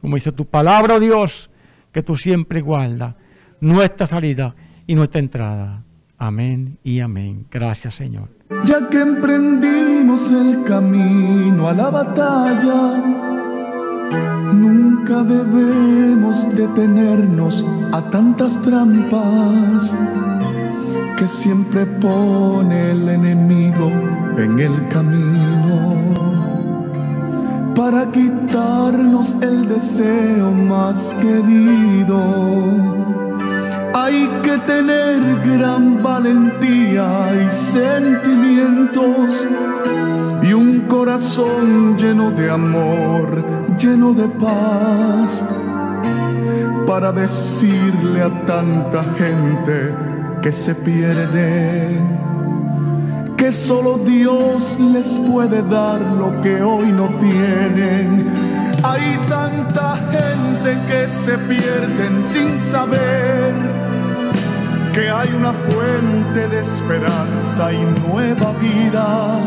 [0.00, 1.50] Como dice tu palabra, oh Dios,
[1.92, 3.14] que tú siempre guardas
[3.60, 4.54] nuestra salida
[4.86, 5.84] y nuestra entrada.
[6.18, 7.46] Amén y amén.
[7.50, 8.39] Gracias, Señor.
[8.50, 12.96] Ya que emprendimos el camino a la batalla,
[14.52, 19.94] nunca debemos detenernos a tantas trampas
[21.16, 23.86] que siempre pone el enemigo
[24.36, 26.00] en el camino
[27.76, 32.20] para quitarnos el deseo más querido.
[33.92, 39.46] Hay que tener gran valentía y sentimientos
[40.42, 43.44] y un corazón lleno de amor,
[43.76, 45.44] lleno de paz,
[46.86, 49.94] para decirle a tanta gente
[50.40, 51.98] que se pierde
[53.36, 58.26] que solo Dios les puede dar lo que hoy no tienen.
[58.82, 63.69] Hay tanta gente que se pierden sin saber
[65.00, 69.38] que hay una fuente de esperanza y nueva vida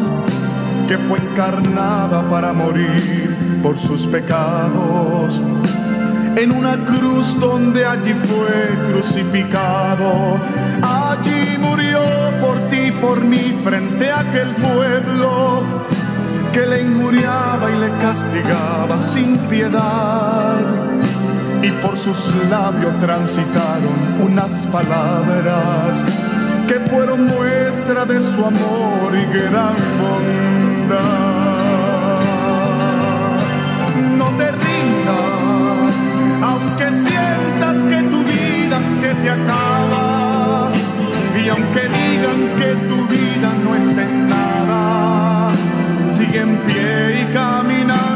[0.87, 5.39] que fue encarnada para morir por sus pecados
[6.35, 10.39] en una cruz donde allí fue crucificado.
[10.81, 12.01] Allí murió
[12.41, 15.61] por ti, por mí, frente a aquel pueblo
[16.51, 20.82] que le injuriaba y le castigaba sin piedad.
[21.64, 26.03] Y por sus labios transitaron unas palabras
[26.68, 31.03] que fueron muestra de su amor y gran bondad.
[34.18, 35.93] No te rindas,
[36.43, 40.70] aunque sientas que tu vida se te acaba
[41.41, 45.51] y aunque digan que tu vida no está en nada,
[46.11, 48.12] sigue en pie y caminando,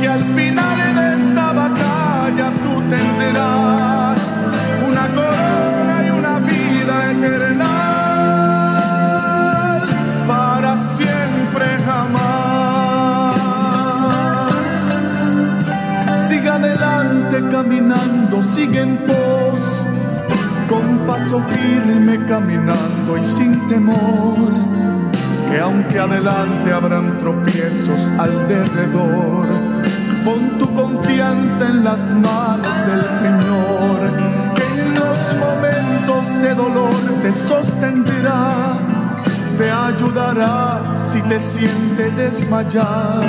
[0.00, 4.18] porque al final de esta batalla tú tendrás
[4.88, 7.72] una corona y una vida eterna
[10.26, 13.36] para siempre jamás.
[16.28, 19.86] Siga adelante caminando, sigue en pos,
[20.68, 24.52] con paso firme caminando y sin temor,
[25.50, 29.59] que aunque adelante habrán tropiezos alrededor,
[30.24, 33.98] pon tu confianza en las manos del Señor,
[34.56, 38.78] que en los momentos de dolor te sostendrá,
[39.58, 43.24] te ayudará si te siente desmayar.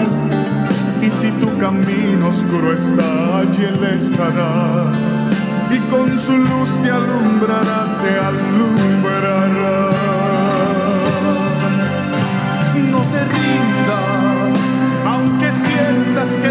[1.02, 4.86] Y si tu camino oscuro está, allí Él estará.
[5.72, 10.21] Y con su luz te alumbrará, te alumbrará.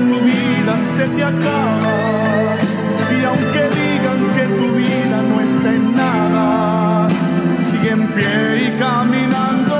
[0.09, 2.57] Tu vida se te acaba.
[3.17, 7.09] Y aunque digan que tu vida no está en nada,
[7.69, 9.77] sigue en pie y caminando,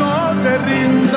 [0.00, 1.13] no te rindas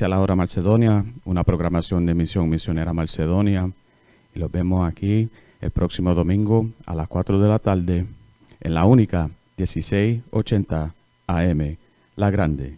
[0.00, 3.72] La hora Macedonia, una programación de Misión Misionera Macedonia.
[4.34, 5.30] Y los vemos aquí
[5.62, 8.06] el próximo domingo a las 4 de la tarde
[8.60, 10.94] en la única 1680
[11.26, 11.76] AM,
[12.14, 12.76] La Grande.